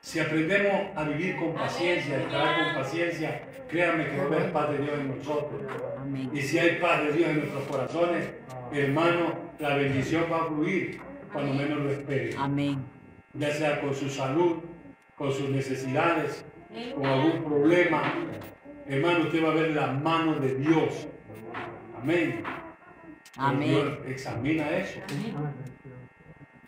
Si 0.00 0.18
aprendemos 0.18 0.96
a 0.96 1.04
vivir 1.04 1.36
con 1.36 1.54
paciencia, 1.54 2.16
a 2.16 2.20
estar 2.20 2.64
con 2.64 2.82
paciencia, 2.82 3.42
créanme 3.68 4.08
que 4.08 4.16
va 4.16 4.22
a 4.22 4.26
haber 4.26 4.52
paz 4.52 4.70
de 4.70 4.78
Dios 4.78 4.98
en 4.98 5.18
nosotros. 5.18 5.62
Amén. 5.98 6.30
Y 6.32 6.40
si 6.40 6.58
hay 6.58 6.76
paz 6.76 7.04
de 7.04 7.12
Dios 7.12 7.28
en 7.30 7.38
nuestros 7.40 7.64
corazones, 7.64 8.30
hermano, 8.72 9.34
la 9.58 9.76
bendición 9.76 10.24
va 10.32 10.38
a 10.38 10.46
fluir 10.46 11.00
cuando 11.32 11.52
menos 11.52 11.78
lo 11.80 11.90
espere. 11.90 12.34
Amén. 12.38 12.82
Ya 13.34 13.50
sea 13.52 13.80
con 13.80 13.94
su 13.94 14.08
salud, 14.08 14.56
con 15.16 15.32
sus 15.32 15.50
necesidades, 15.50 16.44
con 16.94 17.06
algún 17.06 17.44
problema. 17.44 18.14
Hermano, 18.86 19.20
usted 19.24 19.44
va 19.44 19.50
a 19.50 19.54
ver 19.54 19.70
la 19.70 19.88
mano 19.88 20.34
de 20.34 20.54
Dios. 20.56 21.08
Amén. 22.00 22.42
Amén. 23.36 23.68
Dios 23.68 23.98
examina 24.06 24.70
eso. 24.70 25.00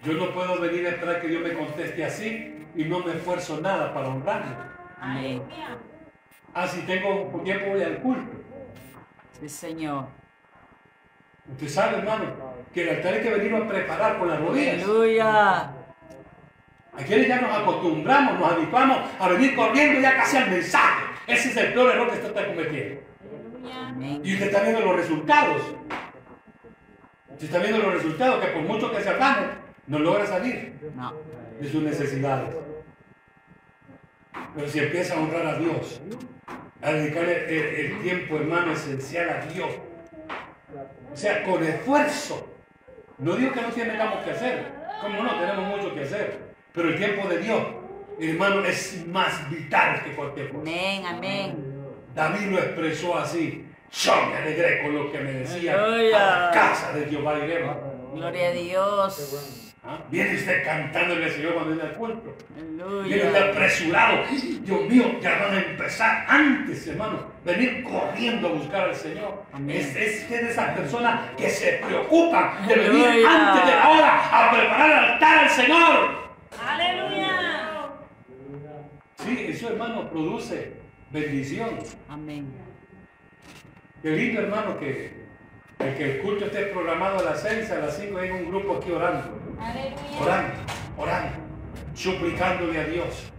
Yo 0.05 0.13
no 0.15 0.33
puedo 0.33 0.61
venir 0.61 0.87
a 0.87 0.91
esperar 0.91 1.21
que 1.21 1.29
Dios 1.29 1.43
me 1.43 1.53
conteste 1.53 2.05
así 2.05 2.67
y 2.75 2.85
no 2.85 3.01
me 3.01 3.13
esfuerzo 3.13 3.61
nada 3.61 3.93
para 3.95 4.09
honrarlo. 4.09 4.57
Amén. 5.01 5.43
Ah, 6.55 6.67
si 6.67 6.83
tengo 6.83 7.23
un 7.23 7.45
tiempo 7.45 7.71
voy 7.71 7.83
al 7.83 7.99
culto. 8.01 8.33
Sí, 9.41 9.49
Señor. 9.49 10.07
Usted 11.51 11.69
sabe, 11.69 11.99
hermano, 11.99 12.35
que 12.73 12.83
el 12.83 12.97
altar 12.97 13.15
hay 13.15 13.23
que 13.23 13.31
venirlo 13.31 13.65
a 13.65 13.69
preparar 13.69 14.19
con 14.19 14.29
las 14.29 14.41
rodillas. 14.41 14.75
Aleluya. 14.75 15.73
Hay 16.95 17.05
quienes 17.05 17.29
ya 17.29 17.41
nos 17.41 17.57
acostumbramos, 17.57 18.39
nos 18.39 18.53
habituamos 18.53 18.99
a 19.19 19.29
venir 19.29 19.57
corriendo 19.57 20.01
ya 20.01 20.15
casi 20.17 20.37
al 20.37 20.51
mensaje. 20.51 21.05
Ese 21.27 21.49
es 21.49 21.57
el 21.57 21.73
peor 21.73 21.95
error 21.95 22.09
que 22.11 22.17
usted 22.17 22.29
está 22.29 22.47
cometiendo. 22.47 23.01
Y 24.23 24.35
usted 24.35 24.47
está 24.47 24.63
viendo 24.63 24.81
los 24.81 24.97
resultados. 24.97 25.63
Usted 27.31 27.47
está 27.47 27.59
viendo 27.59 27.79
los 27.79 27.95
resultados 27.95 28.45
que 28.45 28.51
por 28.53 28.63
mucho 28.63 28.93
que 28.93 29.01
se 29.01 29.09
afane, 29.09 29.47
no 29.87 29.99
logra 29.99 30.27
salir 30.27 30.75
de 31.61 31.69
sus 31.69 31.83
necesidades. 31.83 32.55
Pero 34.55 34.69
si 34.69 34.79
empieza 34.81 35.15
a 35.15 35.21
honrar 35.21 35.47
a 35.47 35.59
Dios, 35.59 36.03
a 36.83 36.93
dedicarle 36.93 37.45
el, 37.49 37.93
el 37.93 38.03
tiempo, 38.03 38.37
hermano, 38.37 38.73
esencial 38.73 39.31
a 39.31 39.47
Dios, 39.47 39.71
o 41.11 41.17
sea, 41.17 41.43
con 41.45 41.63
esfuerzo. 41.63 42.49
No 43.19 43.35
digo 43.37 43.53
que 43.53 43.63
no 43.63 43.69
tengamos 43.69 44.25
que 44.25 44.31
hacer, 44.33 44.67
como 45.01 45.23
no, 45.23 45.39
tenemos 45.39 45.69
mucho 45.69 45.95
que 45.95 46.03
hacer, 46.03 46.52
pero 46.73 46.89
el 46.89 46.97
tiempo 46.97 47.29
de 47.29 47.39
Dios, 47.39 47.63
hermano, 48.21 48.65
es 48.65 49.07
más 49.07 49.51
vital 49.51 50.03
que 50.05 50.13
cualquier 50.13 50.49
cosa. 50.51 50.61
Amén, 50.63 51.05
amén. 51.07 51.75
David 52.15 52.51
lo 52.51 52.59
expresó 52.59 53.19
así. 53.19 53.67
Yo 53.91 54.13
me 54.27 54.37
alegré 54.37 54.83
con 54.83 54.95
lo 54.95 55.13
que 55.13 55.19
me 55.19 55.33
decían. 55.33 55.79
A 55.79 55.87
la 55.87 56.51
casa 56.53 56.93
de 56.93 57.07
Jehová 57.07 57.39
iremos. 57.45 57.77
Gloria 58.15 58.49
a 58.49 58.53
Dios. 58.53 59.69
¿Ah? 59.85 59.99
Viene 60.11 60.37
usted 60.37 60.65
cantándole 60.65 61.25
al 61.25 61.31
Señor 61.33 61.55
cuando 61.55 61.75
viene 61.75 61.89
al 61.89 61.97
culto. 61.97 62.37
Viene 63.05 63.25
usted 63.25 63.51
apresurado. 63.51 64.19
Dios 64.61 64.81
mío, 64.89 65.19
ya 65.21 65.39
van 65.39 65.57
a 65.57 65.59
empezar 65.59 66.25
antes, 66.29 66.87
hermano. 66.87 67.27
Venir 67.45 67.83
corriendo 67.83 68.49
a 68.49 68.53
buscar 68.53 68.89
al 68.89 68.95
Señor. 68.95 69.43
Amén. 69.53 69.77
Es, 69.77 69.97
es 69.97 70.23
usted 70.23 70.43
de 70.45 70.51
esas 70.53 70.79
personas 70.79 71.31
que 71.37 71.51
se 71.51 71.81
preocupan 71.85 72.67
de 72.67 72.75
venir 72.77 73.07
Aleluya. 73.07 73.49
antes 73.51 73.67
de 73.67 73.77
la 73.77 73.89
hora 73.89 74.29
a 74.31 74.51
preparar 74.53 74.91
el 74.91 74.99
altar 75.13 75.39
al 75.39 75.51
Señor. 75.51 76.22
Aleluya. 76.61 77.91
Sí, 79.19 79.47
eso, 79.49 79.69
hermano, 79.69 80.11
produce 80.11 80.73
bendición. 81.11 81.79
Amén. 82.09 82.53
Qué 84.03 84.11
lindo, 84.11 84.41
hermano, 84.41 84.79
que, 84.79 85.13
que 85.79 86.13
el 86.13 86.23
culto 86.23 86.47
esté 86.47 86.67
programado 86.67 87.21
a 87.21 87.23
las 87.23 87.43
6, 87.43 87.71
a 87.71 87.79
las 87.79 87.97
5 87.97 88.19
hay 88.19 88.31
un 88.31 88.49
grupo 88.51 88.77
aquí 88.77 88.91
orando. 88.91 89.39
Aleluya. 89.61 90.21
orando, 90.21 90.55
orando, 90.97 91.37
suplicándole 91.95 92.81
a 92.81 92.85
Dios 92.85 93.33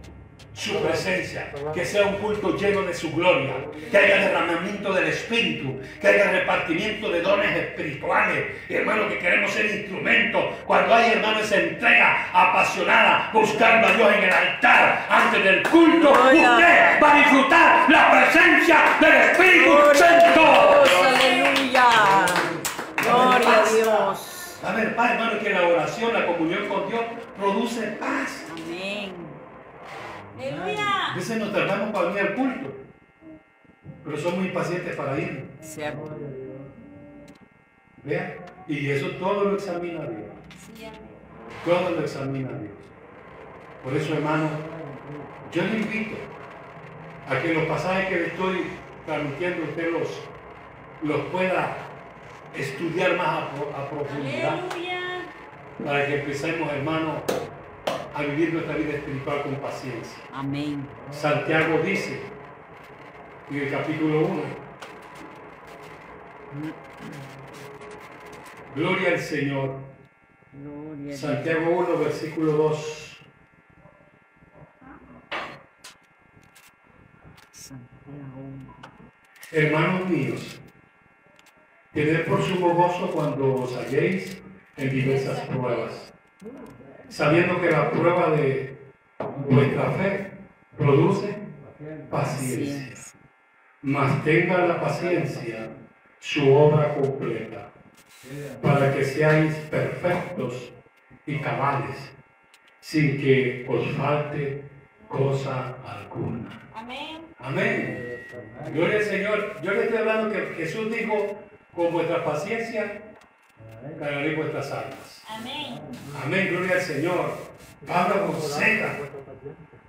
su 0.54 0.80
presencia, 0.80 1.52
que 1.74 1.84
sea 1.84 2.06
un 2.06 2.14
culto 2.14 2.56
lleno 2.56 2.82
de 2.82 2.94
su 2.94 3.12
gloria, 3.12 3.54
que 3.90 3.98
haya 3.98 4.28
derramamiento 4.28 4.92
del 4.92 5.08
Espíritu, 5.08 5.80
que 6.00 6.06
haya 6.06 6.30
repartimiento 6.30 7.10
de 7.10 7.22
dones 7.22 7.56
espirituales. 7.56 8.44
Y 8.68 8.74
hermano, 8.74 9.08
que 9.08 9.18
queremos 9.18 9.50
ser 9.50 9.66
instrumento. 9.66 10.56
Cuando 10.64 10.94
hay 10.94 11.12
hermano 11.12 11.40
esa 11.40 11.56
entrega 11.56 12.28
apasionada, 12.32 13.30
buscando 13.32 13.88
a 13.88 13.92
Dios 13.92 14.14
en 14.16 14.24
el 14.24 14.32
altar 14.32 15.06
antes 15.10 15.44
del 15.44 15.62
culto, 15.64 16.12
usted 16.12 17.02
va 17.02 17.14
a 17.14 17.18
disfrutar 17.18 17.90
la 17.90 18.10
presencia 18.10 18.78
del 19.00 19.12
Espíritu 19.12 19.72
Santo. 19.94 20.84
Aleluya. 21.04 21.86
Gloria 23.02 23.48
a 23.58 23.74
Dios. 23.74 24.60
A 24.62 24.72
ver, 24.72 24.94
Padre, 24.94 25.14
hermano, 25.14 25.38
que 25.40 25.50
la 25.50 25.62
oración, 25.66 26.14
la 26.14 26.26
comunión 26.26 26.68
con 26.68 26.88
Dios 26.88 27.02
produce 27.36 27.82
paz. 27.98 28.46
Amén. 28.52 29.23
A 30.36 30.40
Aleluya. 30.42 30.86
veces 31.16 31.38
nos 31.38 31.52
tardamos 31.52 31.90
para 31.92 32.06
venir 32.08 32.20
al 32.22 32.34
culto, 32.34 32.72
pero 34.04 34.16
somos 34.16 34.44
impacientes 34.44 34.96
para 34.96 35.18
ir. 35.18 35.48
Cierto. 35.60 36.16
¿Vean? 38.02 38.34
Y 38.68 38.90
eso 38.90 39.08
todo 39.18 39.44
lo 39.44 39.54
examina 39.54 40.00
Dios. 40.00 40.30
Sí. 40.74 40.86
Todo 41.64 41.90
lo 41.90 42.00
examina 42.00 42.48
Dios. 42.58 42.72
Por 43.82 43.94
eso, 43.94 44.14
hermano, 44.14 44.48
yo 45.52 45.62
le 45.62 45.78
invito 45.78 46.16
a 47.28 47.38
que 47.40 47.54
los 47.54 47.64
pasajes 47.66 48.08
que 48.08 48.16
le 48.16 48.26
estoy 48.28 48.64
transmitiendo 49.06 49.64
usted 49.64 49.92
los, 49.92 50.20
los 51.02 51.20
pueda 51.26 51.76
estudiar 52.56 53.16
más 53.16 53.26
a, 53.28 53.50
pro- 53.50 53.72
a 53.76 53.88
profundidad 53.90 54.58
Aleluya. 54.70 55.00
para 55.84 56.06
que 56.06 56.20
empecemos, 56.20 56.70
hermano, 56.72 57.22
a 58.14 58.22
vivir 58.22 58.52
nuestra 58.52 58.76
vida 58.76 58.94
espiritual 58.94 59.42
con 59.42 59.54
paciencia. 59.56 60.22
Amén. 60.32 60.86
Santiago 61.10 61.78
dice 61.82 62.20
en 63.50 63.56
el 63.56 63.70
capítulo 63.70 64.26
1, 64.26 64.42
Gloria 68.74 69.10
al 69.10 69.18
Señor. 69.18 69.76
Gloria. 70.52 71.16
Santiago 71.16 71.70
1, 71.70 71.98
versículo 71.98 72.52
2. 72.52 73.20
Santiago. 77.52 78.44
Hermanos 79.52 80.08
míos, 80.08 80.60
tened 81.92 82.24
por 82.26 82.42
sumo 82.42 82.74
gozo 82.74 83.10
cuando 83.12 83.54
os 83.54 83.76
halléis 83.76 84.42
en 84.76 84.90
diversas 84.90 85.40
pruebas, 85.46 86.12
sabiendo 87.14 87.60
que 87.60 87.70
la 87.70 87.92
prueba 87.92 88.30
de 88.30 88.76
vuestra 89.48 89.92
fe 89.92 90.32
produce 90.76 91.36
paciencia. 92.10 92.10
Paciencia. 92.10 93.20
mas 93.82 94.24
tenga 94.24 94.66
la 94.66 94.80
paciencia 94.80 95.68
su 96.18 96.52
obra 96.52 96.92
completa, 96.94 97.70
para 98.60 98.92
que 98.92 99.04
seáis 99.04 99.54
perfectos 99.70 100.72
y 101.24 101.38
cabales, 101.38 101.96
sin 102.80 103.20
que 103.20 103.64
os 103.68 103.86
falte 103.92 104.64
cosa 105.06 105.76
alguna. 105.86 106.68
Amén. 106.74 107.18
Amén. 107.38 108.26
Gloria 108.72 108.96
al 108.96 109.04
Señor. 109.04 109.62
Yo 109.62 109.72
le 109.72 109.84
estoy 109.84 109.98
hablando 109.98 110.32
que 110.32 110.54
Jesús 110.56 110.90
dijo, 110.90 111.38
con 111.76 111.92
vuestra 111.92 112.24
paciencia 112.24 113.13
ganaré 113.98 114.34
vuestras 114.34 114.70
almas. 114.72 115.22
Amén. 115.28 115.80
Amén, 116.24 116.48
gloria 116.50 116.74
al 116.76 116.82
Señor. 116.82 117.36
Pablo 117.86 118.24
aconseja 118.24 118.96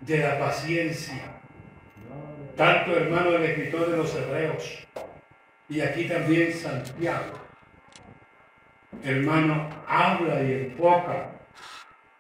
de 0.02 0.18
la 0.18 0.40
paciencia. 0.40 1.32
Tanto 2.56 2.96
hermano 2.96 3.32
el 3.36 3.44
escritor 3.44 3.92
de 3.92 3.98
los 3.98 4.16
Hebreos 4.16 4.88
y 5.68 5.82
aquí 5.82 6.08
también 6.08 6.54
Santiago. 6.54 7.34
Hermano, 9.04 9.70
habla 9.88 10.42
y 10.42 10.54
enfoca 10.54 11.32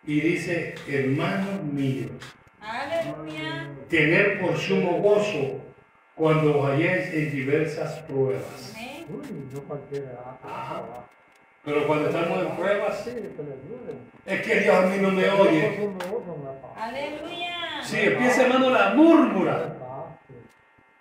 y 0.06 0.20
dice, 0.20 0.76
hermanos 0.88 1.64
míos, 1.64 2.12
Aleluya. 2.60 3.70
tener 3.90 4.42
por 4.42 4.58
sumo 4.58 5.00
gozo 5.00 5.62
cuando 6.16 6.60
os 6.60 6.70
halléis 6.70 7.14
en 7.14 7.32
diversas 7.32 8.00
pruebas. 8.00 8.74
Amén. 8.76 9.06
Uy, 9.10 9.50
no 9.54 9.62
cualquiera. 9.62 10.38
Ajá. 10.44 10.84
Pero 11.66 11.88
cuando 11.88 12.10
estamos 12.10 12.40
en 12.40 12.56
pruebas, 12.56 13.04
Sí, 13.04 13.12
es 14.26 14.42
que 14.42 14.60
Dios 14.62 14.76
a 14.76 14.82
mí 14.82 14.98
no 15.00 15.10
me 15.10 15.30
oye. 15.30 15.90
Aleluya. 16.80 17.82
Si 17.84 18.00
empieza 18.00 18.44
hermano 18.44 18.70
la 18.70 18.90
múrmura. 18.92 19.76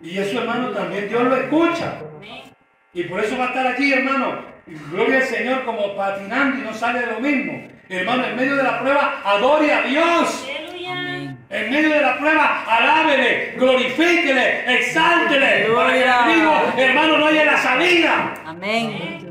Y 0.01 0.17
eso, 0.17 0.39
hermano, 0.39 0.69
también 0.69 1.07
Dios 1.07 1.23
lo 1.23 1.35
escucha. 1.35 1.93
Y 2.93 3.03
por 3.03 3.19
eso 3.19 3.37
va 3.37 3.45
a 3.45 3.47
estar 3.47 3.67
aquí, 3.67 3.93
hermano. 3.93 4.39
Gloria 4.91 5.17
al 5.17 5.23
Señor 5.23 5.65
como 5.65 5.95
patinando 5.95 6.57
y 6.57 6.61
no 6.61 6.73
sale 6.73 6.99
de 7.01 7.07
lo 7.07 7.19
mismo. 7.19 7.67
Hermano, 7.87 8.25
en 8.25 8.35
medio 8.35 8.55
de 8.55 8.63
la 8.63 8.79
prueba, 8.79 9.21
adore 9.23 9.71
a 9.71 9.81
Dios. 9.83 10.47
En 11.49 11.69
medio 11.71 11.89
de 11.89 12.01
la 12.01 12.17
prueba, 12.17 12.63
alábele, 12.67 13.53
glorifíquele, 13.57 14.79
exáltele. 14.79 15.67
Para 15.73 15.93
que 15.93 16.03
el 16.03 16.09
enemigo, 16.09 16.53
hermano, 16.77 17.17
no 17.17 17.27
haya 17.27 17.45
la 17.45 17.57
salida. 17.57 18.33
Amén. 18.45 19.24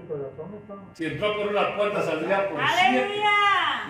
Si 0.95 1.05
entró 1.07 1.37
por 1.37 1.49
una 1.49 1.77
puerta, 1.77 2.01
saldría 2.03 2.49
por 2.49 2.61
siete. 2.67 2.99
Aleluya. 3.03 3.31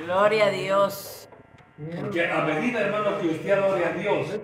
Gloria 0.05 0.47
a 0.47 0.51
Dios. 0.51 1.29
Porque 2.01 2.27
a 2.27 2.43
medida, 2.45 2.81
hermano, 2.83 3.19
que 3.19 3.27
usted 3.29 3.51
adore 3.51 3.85
a 3.85 3.93
Dios, 3.93 4.41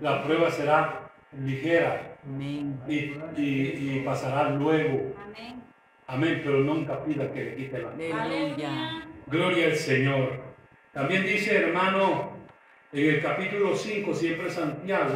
la 0.00 0.22
prueba 0.24 0.50
será 0.50 1.10
ligera 1.32 2.16
Amén. 2.24 2.80
y, 2.86 2.94
y- 3.36 3.96
y 3.98 4.02
pasará 4.04 4.50
luego. 4.50 5.12
Amén. 5.22 5.62
Amén, 6.06 6.40
pero 6.44 6.58
nunca 6.58 7.02
pida 7.04 7.32
que 7.32 7.42
le 7.44 7.56
quite 7.56 7.78
la. 7.82 8.22
Aleluya. 8.22 9.06
Gloria 9.26 9.66
al 9.66 9.76
Señor. 9.76 10.40
También 10.92 11.24
dice, 11.24 11.56
hermano, 11.56 12.36
en 12.92 13.10
el 13.14 13.22
capítulo 13.22 13.74
5, 13.74 14.14
siempre 14.14 14.50
Santiago, 14.50 15.14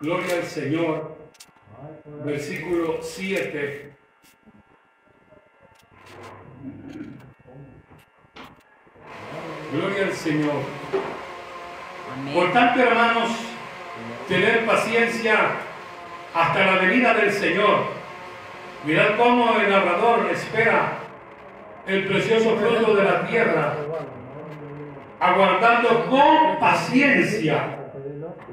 Gloria 0.00 0.34
al 0.36 0.42
Señor, 0.42 1.16
versículo 2.24 2.98
7. 3.02 3.92
Gloria 9.72 10.04
al 10.04 10.12
Señor. 10.12 10.62
Por 12.32 12.52
tanto, 12.52 12.80
hermanos, 12.80 13.30
tener 14.28 14.64
paciencia 14.64 15.36
hasta 16.34 16.66
la 16.66 16.76
venida 16.76 17.14
del 17.14 17.32
Señor. 17.32 17.86
Mirad 18.84 19.16
cómo 19.16 19.58
el 19.58 19.70
labrador 19.70 20.28
espera 20.30 20.98
el 21.86 22.06
precioso 22.06 22.56
fruto 22.56 22.94
de 22.94 23.04
la 23.04 23.26
tierra 23.26 23.74
aguardando 25.18 26.06
con 26.06 26.58
paciencia 26.60 27.78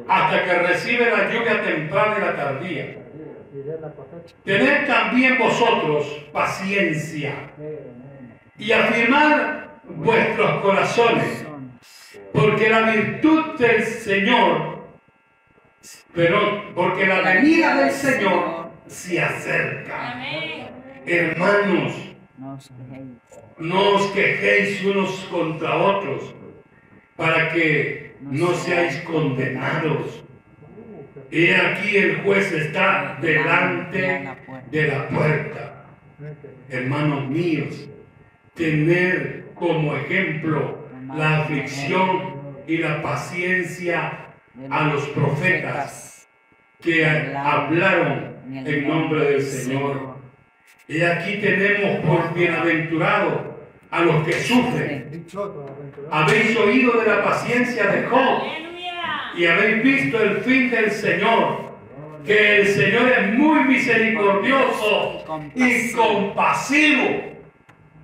hasta 0.07 0.43
que 0.43 0.53
recibe 0.53 1.11
la 1.11 1.29
lluvia 1.29 1.61
temprana 1.61 2.15
y 2.17 2.21
la 2.21 2.35
tardía. 2.35 2.97
Tened 4.43 4.87
también 4.87 5.37
vosotros 5.37 6.05
paciencia 6.31 7.33
y 8.57 8.71
afirmad 8.71 9.63
vuestros 9.87 10.61
corazones, 10.61 11.45
porque 12.31 12.69
la 12.69 12.81
virtud 12.91 13.57
del 13.59 13.83
Señor, 13.83 14.87
pero 16.13 16.73
porque 16.73 17.05
la 17.05 17.21
venida 17.21 17.75
del 17.75 17.91
Señor 17.91 18.71
se 18.87 19.21
acerca. 19.21 20.21
Hermanos, 21.05 21.93
No 22.37 22.53
os 22.55 22.69
quejéis. 22.69 23.07
no 23.59 23.89
os 23.95 24.11
quejéis 24.11 24.83
unos 24.85 25.11
contra 25.31 25.75
otros, 25.77 26.33
para 27.15 27.49
que 27.49 28.15
no 28.21 28.53
seáis 28.53 29.01
condenados. 29.01 30.23
He 31.31 31.55
aquí 31.55 31.97
el 31.97 32.21
juez 32.23 32.51
está 32.51 33.17
delante 33.21 34.27
de 34.71 34.87
la 34.87 35.07
puerta. 35.09 35.85
Hermanos 36.69 37.27
míos, 37.29 37.89
tener 38.53 39.42
como 39.55 39.95
ejemplo 39.95 40.87
la 41.15 41.41
aflicción 41.41 42.41
y 42.67 42.77
la 42.77 43.01
paciencia 43.01 44.27
a 44.69 44.83
los 44.87 45.07
profetas 45.09 46.27
que 46.81 47.05
hablaron 47.35 48.35
en 48.51 48.87
nombre 48.87 49.25
del 49.31 49.41
Señor. 49.41 50.17
Y 50.87 51.01
aquí 51.01 51.37
tenemos 51.37 52.05
por 52.05 52.33
bienaventurado 52.33 53.57
a 53.89 54.01
los 54.01 54.25
que 54.25 54.33
sufren. 54.33 55.25
Habéis 56.11 56.57
oído 56.57 56.99
de 56.99 57.07
la 57.07 57.23
paciencia 57.23 57.87
de 57.87 58.03
Job 58.07 58.43
y 59.35 59.45
habéis 59.45 59.83
visto 59.83 60.21
el 60.21 60.37
fin 60.41 60.69
del 60.69 60.91
Señor, 60.91 61.73
que 62.25 62.61
el 62.61 62.67
Señor 62.67 63.11
es 63.11 63.33
muy 63.33 63.63
misericordioso 63.63 65.23
y 65.55 65.91
compasivo. 65.91 67.32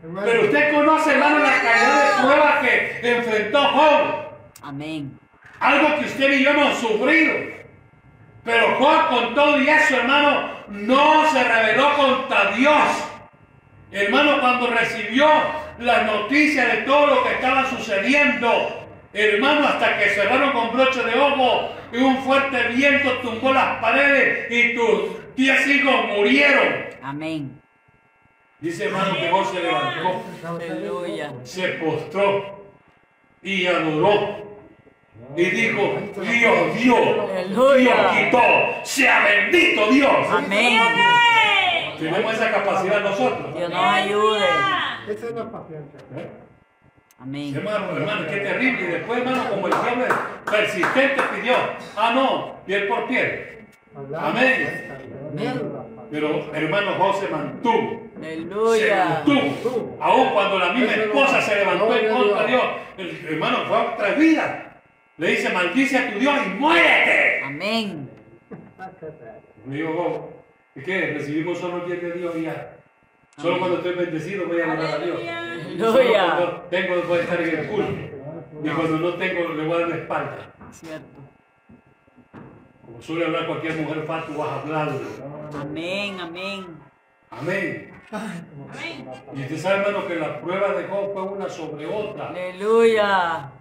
Pero 0.01 0.41
usted 0.43 0.73
conoce, 0.73 1.11
hermano, 1.11 1.39
la 1.39 1.61
calidad 1.61 2.03
de 2.03 2.23
prueba 2.23 2.61
que 2.61 3.17
enfrentó 3.17 3.63
Job. 3.65 4.01
Amén. 4.61 5.19
Algo 5.59 5.99
que 5.99 6.05
usted 6.05 6.31
y 6.31 6.43
yo 6.43 6.51
hemos 6.51 6.77
sufrido. 6.77 7.33
Pero 8.45 8.75
Job 8.77 9.09
con 9.09 9.35
todo 9.35 9.61
y 9.61 9.67
eso, 9.67 9.97
hermano, 9.97 10.49
no 10.69 11.29
se 11.31 11.43
rebeló 11.43 11.95
contra 11.97 12.51
Dios. 12.51 13.09
Hermano, 13.91 14.39
cuando 14.39 14.67
recibió 14.67 15.27
la 15.79 16.03
noticia 16.03 16.65
de 16.65 16.77
todo 16.83 17.07
lo 17.07 17.23
que 17.23 17.33
estaba 17.33 17.69
sucediendo, 17.69 18.87
hermano, 19.13 19.67
hasta 19.67 19.97
que 19.97 20.09
cerraron 20.11 20.51
con 20.51 20.71
broche 20.71 21.03
de 21.03 21.19
ojo 21.19 21.75
y 21.91 21.97
un 21.97 22.19
fuerte 22.23 22.69
viento 22.69 23.11
tumbó 23.21 23.51
las 23.51 23.79
paredes 23.81 24.51
y 24.51 24.75
tus 24.75 25.35
diez 25.35 25.67
hijos 25.67 26.05
murieron. 26.15 26.85
Amén. 27.01 27.58
Dice 28.61 28.85
hermano 28.85 29.13
que 29.15 29.29
Job 29.29 29.45
se 29.45 29.63
levantó 29.63 30.21
Aleluya. 30.45 31.33
se 31.43 31.67
postró 31.69 32.59
y 33.41 33.65
adoró. 33.67 34.49
Y 35.35 35.43
dijo, 35.45 35.81
Dios 36.21 36.75
dio. 36.75 36.95
Dios 37.77 37.97
quitó, 38.17 38.41
sea 38.83 39.23
bendito 39.25 39.91
Dios. 39.91 40.27
Amén. 40.29 40.79
Tenemos 41.97 42.33
esa 42.33 42.51
capacidad 42.51 43.01
nosotros. 43.01 43.55
Dios 43.55 43.69
nos 43.69 43.79
ayude. 43.79 44.45
Esa 45.09 45.25
es 45.25 45.35
la 45.35 45.51
paciencia. 45.51 45.99
¿Eh? 46.17 46.29
Amén. 47.19 47.55
Hermano, 47.55 47.97
hermano, 47.97 48.27
qué 48.27 48.37
terrible. 48.37 48.81
Y 48.81 48.87
después, 48.87 49.19
hermano, 49.19 49.49
como 49.49 49.67
el 49.67 49.73
diablo 49.73 50.05
persistente 50.45 51.21
pidió, 51.35 51.55
ah, 51.95 52.11
no, 52.13 52.55
piel 52.65 52.87
por 52.87 53.07
piel. 53.07 53.67
Amén. 54.17 54.89
Pero 56.11 56.53
hermano 56.53 56.93
José 56.97 57.27
mantuvo. 57.29 58.08
Se 58.21 58.27
Aleluya. 58.27 59.23
Aún 59.99 60.29
cuando 60.33 60.59
la 60.59 60.73
misma 60.73 60.93
esposa 60.93 61.41
se 61.41 61.55
levantó 61.55 61.95
en 61.95 62.13
contra 62.13 62.41
de 62.41 62.47
Dios, 62.47 62.63
el 62.97 63.27
hermano 63.33 63.65
fue 63.67 63.77
a 63.77 63.93
otra 63.93 64.13
vida. 64.13 64.81
Le 65.17 65.27
dice, 65.31 65.49
maldice 65.49 65.97
a 65.97 66.13
tu 66.13 66.19
Dios 66.19 66.35
y 66.45 66.49
muérete. 66.59 67.43
Amén. 67.43 68.09
Me 69.65 69.79
¿y 69.79 70.81
qué? 70.83 71.13
Recibimos 71.17 71.57
solo 71.59 71.83
el 71.83 71.87
10 71.87 72.01
de 72.01 72.11
Dios 72.19 72.35
y 72.37 72.41
ya. 72.43 72.77
Solo 73.37 73.59
cuando 73.59 73.77
estoy 73.77 73.95
bendecido 73.95 74.47
voy 74.47 74.61
a 74.61 74.71
adorar 74.71 75.01
a 75.01 75.05
Dios. 75.05 75.19
Solo 75.77 75.91
Aleluya. 75.91 76.35
cuando 76.35 76.61
tengo 76.69 77.01
voy 77.03 77.19
a 77.19 77.21
estar 77.21 77.41
en 77.41 77.59
el 77.59 77.67
culto. 77.67 77.91
Y 78.63 78.69
cuando 78.69 78.97
no 78.97 79.13
tengo 79.15 79.53
le 79.53 79.67
voy 79.67 79.75
a 79.75 79.79
dar 79.79 79.89
la 79.89 79.95
espalda. 79.95 80.53
Cierto. 80.71 81.19
Como 82.85 83.01
suele 83.01 83.25
hablar 83.25 83.47
cualquier 83.47 83.75
mujer 83.75 84.03
fat, 84.05 84.25
tú 84.25 84.37
vas 84.37 84.49
a 84.49 84.61
hablarle. 84.61 84.99
Amén. 85.59 86.19
Amén. 86.19 86.65
Amén. 87.29 87.98
Y 88.11 89.41
usted 89.41 89.57
sabe, 89.57 89.81
hermano, 89.81 90.07
que 90.07 90.15
la 90.15 90.41
prueba 90.41 90.73
de 90.73 90.87
Job 90.87 91.13
fue 91.13 91.21
una 91.21 91.47
sobre 91.47 91.85
otra. 91.85 92.29
Aleluya. 92.29 93.51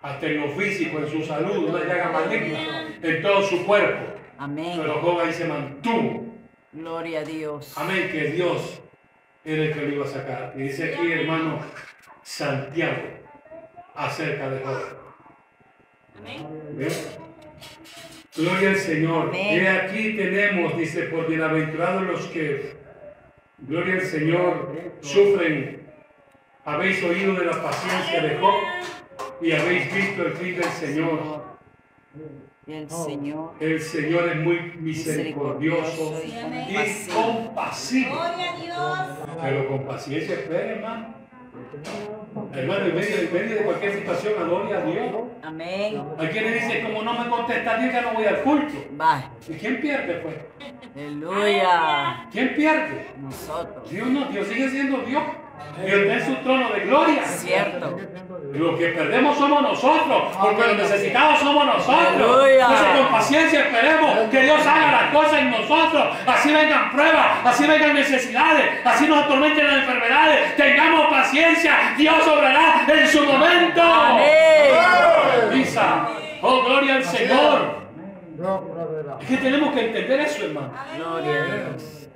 Hasta 0.00 0.26
en 0.26 0.40
lo 0.40 0.48
físico, 0.50 0.98
en 0.98 1.10
su 1.10 1.22
salud, 1.24 1.68
una 1.68 1.84
llaga 1.84 2.10
maligna 2.12 2.86
en 3.02 3.22
todo 3.22 3.42
su 3.42 3.66
cuerpo. 3.66 4.14
Amén. 4.38 4.78
Pero 4.80 5.00
Job 5.02 5.20
ahí 5.20 5.32
se 5.32 5.44
mantuvo. 5.44 6.26
Gloria 6.72 7.20
a 7.20 7.24
Dios. 7.24 7.76
Amén, 7.76 8.08
que 8.10 8.30
Dios 8.30 8.80
era 9.44 9.64
el 9.64 9.74
que 9.74 9.82
lo 9.82 9.94
iba 9.94 10.04
a 10.06 10.08
sacar. 10.08 10.52
Y 10.56 10.62
dice 10.62 10.94
aquí, 10.94 11.12
hermano, 11.12 11.58
Santiago, 12.22 13.02
acerca 13.94 14.48
de 14.48 14.64
Job. 14.64 14.82
Amén. 16.18 16.46
¿Ven? 16.72 16.92
Gloria 18.36 18.70
al 18.70 18.76
Señor. 18.76 19.28
Amén. 19.28 19.62
Y 19.62 19.66
aquí 19.66 20.16
tenemos, 20.16 20.78
dice, 20.78 21.02
por 21.04 21.26
bienaventurados 21.26 22.02
los 22.04 22.26
que, 22.28 22.76
gloria 23.58 23.94
al 23.94 24.02
Señor, 24.02 24.72
sufren. 25.00 25.88
Habéis 26.64 27.02
oído 27.02 27.34
de 27.34 27.46
la 27.46 27.62
paciencia 27.62 28.22
de 28.22 28.38
Job 28.38 28.54
y 29.40 29.52
habéis 29.52 29.94
visto 29.94 30.26
el 30.26 30.32
fin 30.34 30.54
del 30.56 30.64
Señor. 30.64 31.48
El 32.66 32.90
Señor 32.90 33.54
El 33.60 33.80
Señor 33.80 34.28
es 34.28 34.36
muy 34.36 34.58
misericordioso 34.78 36.20
y 36.22 37.10
compasivo. 37.10 38.10
Gloria 38.10 38.52
a 38.52 38.60
Dios. 38.60 39.38
Pero 39.40 39.68
con 39.68 39.86
paciencia 39.86 40.34
espera, 40.34 40.72
hermano. 40.72 41.14
Hermano, 42.58 42.86
en 42.86 42.94
medio, 42.94 43.16
en 43.18 43.32
medio 43.32 43.56
de 43.56 43.62
cualquier 43.62 43.92
situación, 43.94 44.34
adore 44.42 44.76
a 44.76 44.80
Dios. 44.80 45.06
Amén. 45.42 46.02
Hay 46.18 46.28
quienes 46.28 46.54
dicen, 46.54 46.84
como 46.86 47.02
no 47.02 47.12
me 47.14 47.30
contesta 47.30 47.78
Dios, 47.78 47.92
ya 47.92 48.02
no 48.02 48.12
voy 48.14 48.24
al 48.24 48.42
culto. 48.42 48.74
Va. 49.00 49.30
¿Y 49.48 49.52
quién 49.54 49.80
pierde, 49.80 50.14
pues? 50.14 50.36
Aleluya. 50.96 52.26
¿Quién 52.32 52.54
pierde? 52.54 53.06
Nosotros. 53.20 53.88
Dios 53.88 54.08
no, 54.08 54.24
Dios 54.26 54.48
sigue 54.48 54.68
siendo 54.70 54.98
Dios. 54.98 55.22
Dios 55.84 56.00
está 56.00 56.14
en 56.14 56.26
su 56.26 56.34
trono 56.42 56.70
de 56.70 56.80
gloria. 56.80 57.22
Cierto. 57.24 57.96
Lo 58.52 58.78
que 58.78 58.88
perdemos 58.88 59.36
somos 59.36 59.62
nosotros, 59.62 60.22
porque 60.40 60.66
los 60.68 60.76
necesitados 60.76 61.38
somos 61.40 61.66
nosotros. 61.66 62.08
Aleluya. 62.14 62.62
Entonces 62.62 62.86
con 62.96 63.08
paciencia 63.08 63.60
esperemos 63.60 64.30
que 64.30 64.42
Dios 64.42 64.66
haga 64.66 64.92
las 64.92 65.12
cosas 65.12 65.40
en 65.40 65.50
nosotros. 65.50 66.16
Así 66.26 66.52
vengan 66.52 66.90
pruebas, 66.90 67.26
así 67.44 67.66
vengan 67.66 67.94
necesidades, 67.94 68.64
así 68.84 69.06
nos 69.06 69.24
atormenten 69.24 69.66
las 69.66 69.76
enfermedades. 69.76 70.56
Tengamos 70.56 71.06
paciencia, 71.08 71.94
Dios 71.96 72.26
obrará 72.26 72.86
en 72.88 73.08
su 73.08 73.24
momento. 73.24 73.82
Amén. 73.82 74.28
Lisa, 75.52 76.08
oh 76.42 76.64
gloria 76.64 76.94
al 76.96 77.04
Señor. 77.04 77.78
Es 79.20 79.28
que 79.28 79.36
tenemos 79.36 79.74
que 79.74 79.86
entender 79.86 80.20
eso, 80.20 80.44
hermano. 80.44 80.72
Gloria 80.96 81.42
a 81.42 81.44
Dios. 81.44 82.08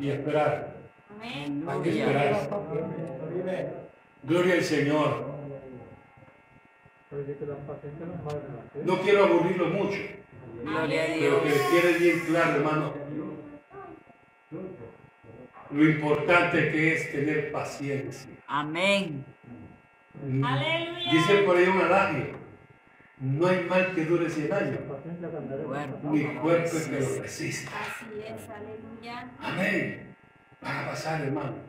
Y 0.00 0.10
esperar. 0.10 0.77
Amén. 1.18 1.64
Hay 1.68 1.82
que 1.82 2.00
esperar. 2.00 2.48
Gloria 4.22 4.54
al 4.54 4.62
Señor. 4.62 5.26
No 8.84 8.94
es 8.94 9.00
quiero 9.00 9.24
aburrirlo 9.24 9.68
mucho. 9.70 9.98
Pero 10.64 11.42
que 11.42 11.50
quede 11.50 11.98
bien 11.98 12.20
claro, 12.26 12.56
hermano, 12.56 12.94
lo 15.70 15.84
importante 15.88 16.70
que 16.70 16.94
es 16.94 17.12
tener 17.12 17.52
paciencia. 17.52 18.30
Amén. 18.46 19.24
Aleluya. 20.22 21.12
Dice 21.12 21.42
por 21.42 21.56
ahí 21.56 21.68
un 21.68 21.80
adagio, 21.80 22.38
no 23.20 23.46
hay 23.46 23.64
mal 23.64 23.94
que 23.94 24.04
dure 24.04 24.28
100 24.28 24.52
años, 24.52 24.80
Paciencia 24.88 25.30
cambiará. 25.30 25.64
Cuerpo. 25.64 26.42
cuerpo 26.42 26.76
que 26.90 27.00
lo 27.00 27.22
resista. 27.22 27.70
Así 27.80 28.20
es, 28.20 28.50
aleluya. 28.50 29.30
Amén. 29.38 30.07
Van 30.60 30.76
a 30.78 30.90
pasar, 30.90 31.22
hermano. 31.22 31.68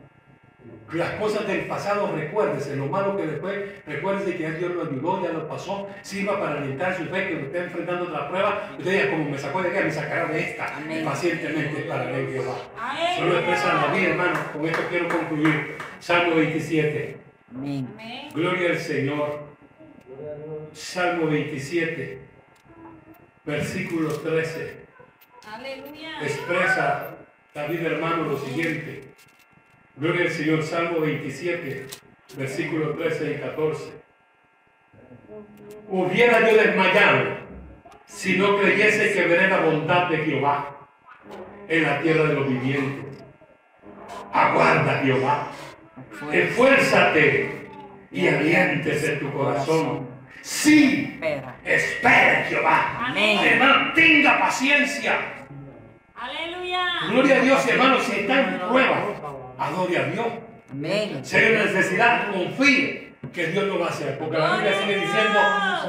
Las 0.92 1.12
cosas 1.12 1.46
del 1.46 1.66
pasado, 1.66 2.12
recuérdese, 2.14 2.76
lo 2.76 2.86
malo 2.86 3.16
que 3.16 3.26
después, 3.26 3.84
recuérdese 3.86 4.36
que 4.36 4.42
ya 4.42 4.50
Dios 4.50 4.72
lo 4.74 4.82
ayudó, 4.82 5.22
ya 5.22 5.32
lo 5.32 5.48
pasó, 5.48 5.88
sirva 6.02 6.38
para 6.38 6.58
alentar 6.58 6.96
su 6.96 7.04
fe, 7.04 7.28
que 7.28 7.34
lo 7.34 7.40
esté 7.46 7.58
enfrentando 7.60 8.04
otra 8.04 8.28
prueba. 8.28 8.70
Usted 8.76 8.90
diga, 8.90 9.10
como 9.10 9.30
me 9.30 9.38
sacó 9.38 9.62
de 9.62 9.68
acá, 9.70 9.80
me 9.82 9.92
sacará 9.92 10.26
de 10.26 10.40
esta. 10.40 10.76
Amén. 10.76 11.04
Pacientemente 11.04 11.82
para 11.82 12.10
el 12.10 12.28
Jehová. 12.28 12.56
Solo 13.16 13.38
expresa 13.38 13.74
la 13.74 13.94
vida, 13.94 14.08
hermano. 14.10 14.40
Con 14.52 14.66
esto 14.66 14.82
quiero 14.90 15.08
concluir. 15.08 15.76
Salmo 16.00 16.34
27. 16.34 17.16
Amén. 17.54 17.88
Amén. 17.94 18.28
Gloria 18.34 18.70
al 18.70 18.78
Señor. 18.78 19.50
Salmo 20.72 21.26
27, 21.26 22.18
versículo 23.44 24.12
13, 24.12 24.84
Aleluya. 25.52 26.22
expresa 26.22 27.16
David 27.54 27.80
hermano 27.84 28.24
lo 28.24 28.38
siguiente. 28.38 29.04
Gloria 29.96 30.26
al 30.26 30.30
Señor, 30.30 30.62
Salmo 30.62 31.00
27, 31.00 31.86
versículo 32.36 32.94
13 32.94 33.32
y 33.32 33.34
14. 33.40 33.92
Hubiera 35.88 36.48
yo 36.48 36.56
desmayado 36.56 37.38
si 38.06 38.36
no 38.36 38.58
creyese 38.58 39.12
que 39.12 39.26
veré 39.26 39.48
la 39.48 39.60
bondad 39.60 40.08
de 40.08 40.18
Jehová 40.18 40.76
en 41.68 41.82
la 41.82 42.00
tierra 42.00 42.24
de 42.24 42.34
los 42.34 42.48
vivientes. 42.48 43.22
Aguarda 44.32 45.00
Jehová, 45.02 45.48
esfuérzate 46.32 47.68
y 48.12 48.28
aliéntese 48.28 49.16
tu 49.16 49.32
corazón. 49.32 50.08
Sí, 50.42 51.20
Espera. 51.64 52.44
Jehová. 52.48 53.06
Amén. 53.08 53.38
Hermano, 53.44 53.92
tenga 53.92 54.38
paciencia. 54.38 55.39
Aleluya. 56.20 56.86
Gloria 57.10 57.36
a 57.36 57.40
Dios, 57.40 57.66
hermano, 57.66 57.98
si 58.00 58.12
está 58.20 58.40
en 58.40 58.58
prueba, 58.68 58.98
adore 59.58 59.96
a 59.98 60.02
Dios. 60.04 60.26
Amén. 60.70 61.20
Si 61.24 61.36
hay 61.36 61.52
una 61.54 61.64
necesidad, 61.64 62.30
confíe 62.30 63.12
que 63.32 63.46
Dios 63.46 63.64
lo 63.64 63.78
va 63.80 63.86
a 63.86 63.90
hacer. 63.90 64.18
Porque 64.18 64.36
la 64.36 64.52
Biblia 64.56 64.72
sigue 64.82 64.96
diciendo, 64.96 65.38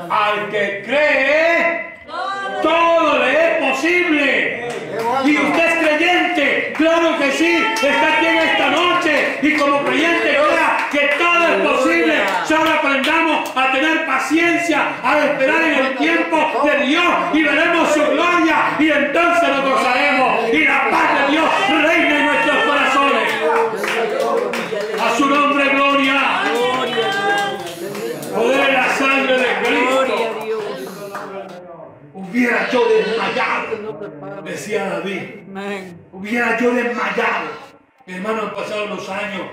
al 0.09 0.49
que 0.49 0.83
cree, 0.85 1.95
Todo. 2.07 2.61
todo 2.61 3.19
le 3.19 3.31
es 3.31 3.71
posible. 3.71 4.67
Y 5.25 5.37
usted 5.37 5.67
es 5.67 5.87
creyente, 5.87 6.73
claro 6.77 7.17
que 7.19 7.31
sí, 7.31 7.63
está 7.75 8.17
aquí 8.17 8.25
en 8.27 8.37
esta 8.37 8.69
noche. 8.71 9.39
Y 9.41 9.57
como 9.57 9.83
creyente, 9.83 10.29
crea 10.29 10.87
que 10.91 11.09
todo 11.17 11.47
es 11.47 11.61
posible. 11.77 12.13
Solo 12.45 12.69
aprendamos 12.69 13.30
a 13.55 13.71
tener 13.71 14.05
paciencia, 14.05 14.95
a 15.03 15.19
esperar 15.19 15.61
en 15.63 15.85
el 15.85 15.95
tiempo 15.97 16.37
de 16.63 16.85
Dios 16.85 17.13
y 17.33 17.43
veremos 17.43 17.89
su 17.93 17.99
gloria. 17.99 18.75
Y 18.79 18.89
entonces 18.89 19.49
nos 19.49 19.69
gozaremos. 19.69 20.53
Y 20.53 20.65
la 20.65 20.89
paz 20.89 21.19
de 21.19 21.31
Dios 21.31 21.49
reina 21.69 22.19
en 22.19 22.25
nuestros 22.25 22.57
corazones. 22.65 23.33
A 25.01 25.17
su 25.17 25.29
nombre, 25.29 25.69
gloria. 25.69 26.41
Poder 28.35 28.65
de 28.65 28.71
la 28.73 28.89
sangre 28.95 29.37
de 29.37 29.47
Cristo. 29.63 30.31
Hubiera 32.13 32.69
yo 32.69 32.81
desmayado, 32.87 34.41
decía 34.43 34.85
David. 34.85 35.21
Hubiera 36.11 36.57
yo 36.59 36.73
desmayado. 36.73 37.71
Mi 38.05 38.13
hermano, 38.13 38.43
han 38.43 38.53
pasado 38.53 38.85
los 38.87 39.09
años. 39.09 39.43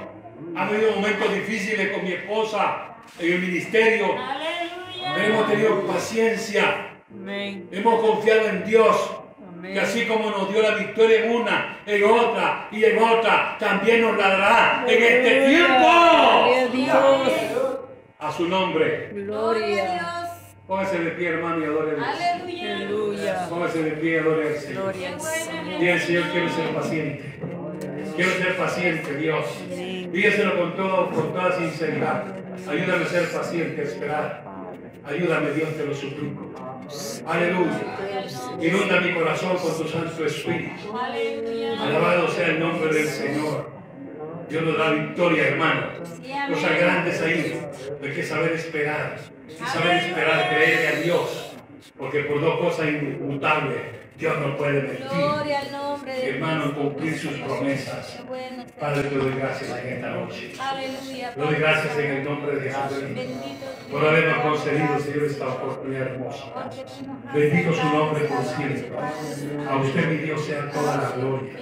Ha 0.56 0.66
habido 0.66 0.92
momentos 0.92 1.32
difíciles 1.34 1.92
con 1.92 2.04
mi 2.04 2.12
esposa 2.12 2.88
en 3.18 3.32
el 3.32 3.40
ministerio. 3.40 4.06
Aleluya. 4.18 5.24
Hemos 5.26 5.48
tenido 5.50 5.86
paciencia. 5.86 6.90
Amén. 7.12 7.68
Hemos 7.72 8.00
confiado 8.00 8.48
en 8.48 8.64
Dios. 8.64 9.10
Amén. 9.48 9.74
Que 9.74 9.80
así 9.80 10.06
como 10.06 10.30
nos 10.30 10.52
dio 10.52 10.62
la 10.62 10.74
victoria 10.76 11.24
en 11.24 11.32
una, 11.36 11.78
en 11.86 12.04
otra 12.04 12.68
y 12.70 12.84
en 12.84 12.98
otra, 13.02 13.56
también 13.58 14.02
nos 14.02 14.16
la 14.16 14.28
dará 14.28 14.84
en 14.86 15.02
este 15.02 15.40
Gloria 15.40 16.70
tiempo. 16.70 16.92
a 16.92 17.28
Dios. 17.32 17.78
A 18.20 18.32
su 18.32 18.48
nombre. 18.48 19.10
Gloria 19.12 19.82
a. 19.82 19.94
Dios. 19.94 20.28
Póngase 20.66 20.98
de 20.98 21.10
pie, 21.12 21.28
hermano, 21.28 21.60
y 21.60 21.64
adore 21.64 21.92
a 21.92 21.94
Dios. 21.94 22.06
Aleluya. 22.08 23.46
Póngase 23.48 23.82
de 23.82 23.90
pie 23.92 24.12
y 24.12 24.16
adore 24.18 24.48
al 24.48 24.54
Señor. 24.56 24.82
Gloria 24.82 25.94
al 25.94 26.00
Señor, 26.00 26.24
quiero 26.30 26.48
ser 26.50 26.68
paciente. 26.74 27.38
Quiero 28.16 28.30
ser 28.32 28.56
paciente, 28.56 29.14
Dios. 29.16 29.44
Dígaselo 30.12 30.58
con 30.58 30.76
todo, 30.76 31.10
con 31.10 31.32
toda 31.32 31.56
sinceridad. 31.58 32.24
Ayúdame 32.66 33.04
a 33.04 33.08
ser 33.08 33.28
paciente, 33.30 33.80
a 33.80 33.84
esperar. 33.84 34.44
Ayúdame, 35.04 35.50
Dios, 35.52 35.74
te 35.76 35.84
lo 35.86 35.94
suplico. 35.94 36.52
Aleluya. 37.26 37.80
Inunda 38.60 39.00
mi 39.00 39.14
corazón 39.14 39.56
con 39.56 39.76
tu 39.76 39.88
Santo 39.88 40.24
Espíritu. 40.24 40.92
Alabado 41.80 42.28
sea 42.28 42.48
el 42.48 42.60
nombre 42.60 42.92
del 42.92 43.06
Señor. 43.06 43.70
Dios 44.48 44.62
nos 44.62 44.78
da 44.78 44.90
victoria, 44.90 45.48
hermano. 45.48 45.86
Cosas 46.48 46.78
grandes 46.78 47.20
ahí. 47.22 47.60
Hay 48.02 48.12
que 48.12 48.22
saber 48.22 48.52
esperar. 48.52 49.18
Saber 49.66 49.96
esperar, 49.96 50.48
creerle 50.48 50.88
a 50.88 51.00
Dios. 51.02 51.56
Porque 51.96 52.20
por 52.20 52.40
dos 52.40 52.60
cosas 52.60 52.88
inmutables, 52.88 53.80
Dios 54.18 54.36
no 54.40 54.56
puede 54.56 54.82
mentir. 54.82 55.06
Gloria 55.06 55.60
al 55.60 55.70
nombre 55.70 56.12
de 56.12 56.30
Hermano, 56.30 56.74
cumplir 56.74 57.16
sus 57.16 57.34
promesas. 57.34 58.18
Padre, 58.80 59.02
te 59.04 59.14
doy 59.14 59.32
gracias 59.34 59.78
en 59.78 59.92
esta 59.92 60.10
noche. 60.10 60.52
Te 61.34 61.40
doy 61.40 61.54
gracias 61.54 61.98
en 61.98 62.10
el 62.10 62.24
nombre 62.24 62.56
de. 62.56 62.68
Bendito 62.68 63.66
Por 63.92 64.04
habernos 64.04 64.38
concedido, 64.42 64.98
Señor, 64.98 65.24
esta 65.24 65.48
oportunidad 65.48 66.02
hermosa. 66.02 66.44
Bendito 67.32 67.72
su 67.72 67.84
nombre 67.84 68.24
por 68.24 68.44
siempre. 68.44 68.90
A 69.68 69.76
usted, 69.76 70.08
mi 70.08 70.16
Dios, 70.16 70.44
sea 70.44 70.68
toda 70.72 70.96
la 70.96 71.10
gloria, 71.12 71.52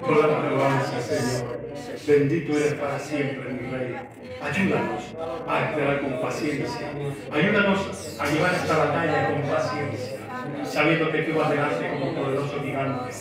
toda 0.00 0.26
la 0.28 0.38
alabanza, 0.38 1.00
Señor. 1.02 1.60
Bendito 2.06 2.56
eres 2.56 2.74
para 2.74 2.98
siempre, 2.98 3.52
mi 3.52 3.70
Rey. 3.70 3.96
Ayúdanos 4.42 5.14
a 5.46 5.64
esperar 5.70 6.00
con 6.00 6.20
paciencia. 6.20 6.90
Ayúdanos 7.30 8.18
a 8.18 8.26
llevar 8.26 8.54
esta 8.54 8.76
batalla 8.78 9.30
con 9.30 9.42
paciencia, 9.42 10.18
sabiendo 10.64 11.10
que 11.10 11.22
tú 11.22 11.38
vas 11.38 11.50
delante 11.50 11.90
como 11.90 12.14
poderoso 12.14 12.60
gigante 12.62 13.14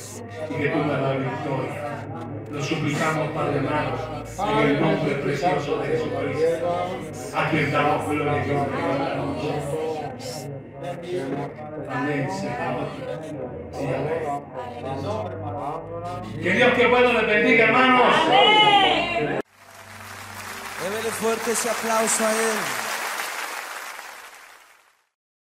y 0.50 0.54
que 0.62 0.70
tú 0.70 0.78
me 0.80 0.94
das 0.94 1.18
victoria. 1.18 2.06
Lo 2.52 2.62
suplicamos, 2.62 3.30
Padre 3.30 3.60
amado, 3.60 4.24
en 4.52 4.68
el 4.68 4.82
nombre 4.82 5.16
precioso 5.16 5.78
de 5.78 5.88
Jesucristo, 5.88 6.98
a 7.36 7.50
quien 7.50 7.72
damos 7.72 8.10
gloria 8.10 8.46
y 8.46 8.52
honra. 8.52 8.92
Amén, 11.90 12.30
Señor. 12.32 12.88
Sí, 13.72 13.86
amén. 13.86 14.22
Que 16.42 16.52
Dios 16.54 16.74
que 16.74 16.88
bueno 16.88 17.14
les 17.14 17.28
bendiga, 17.28 17.66
hermanos. 17.66 18.16
Amén. 18.26 19.40
Démele 20.84 21.12
fuerte 21.12 21.52
ese 21.52 21.70
aplauso 21.70 22.26
a 22.26 22.32
Él. 22.32 22.81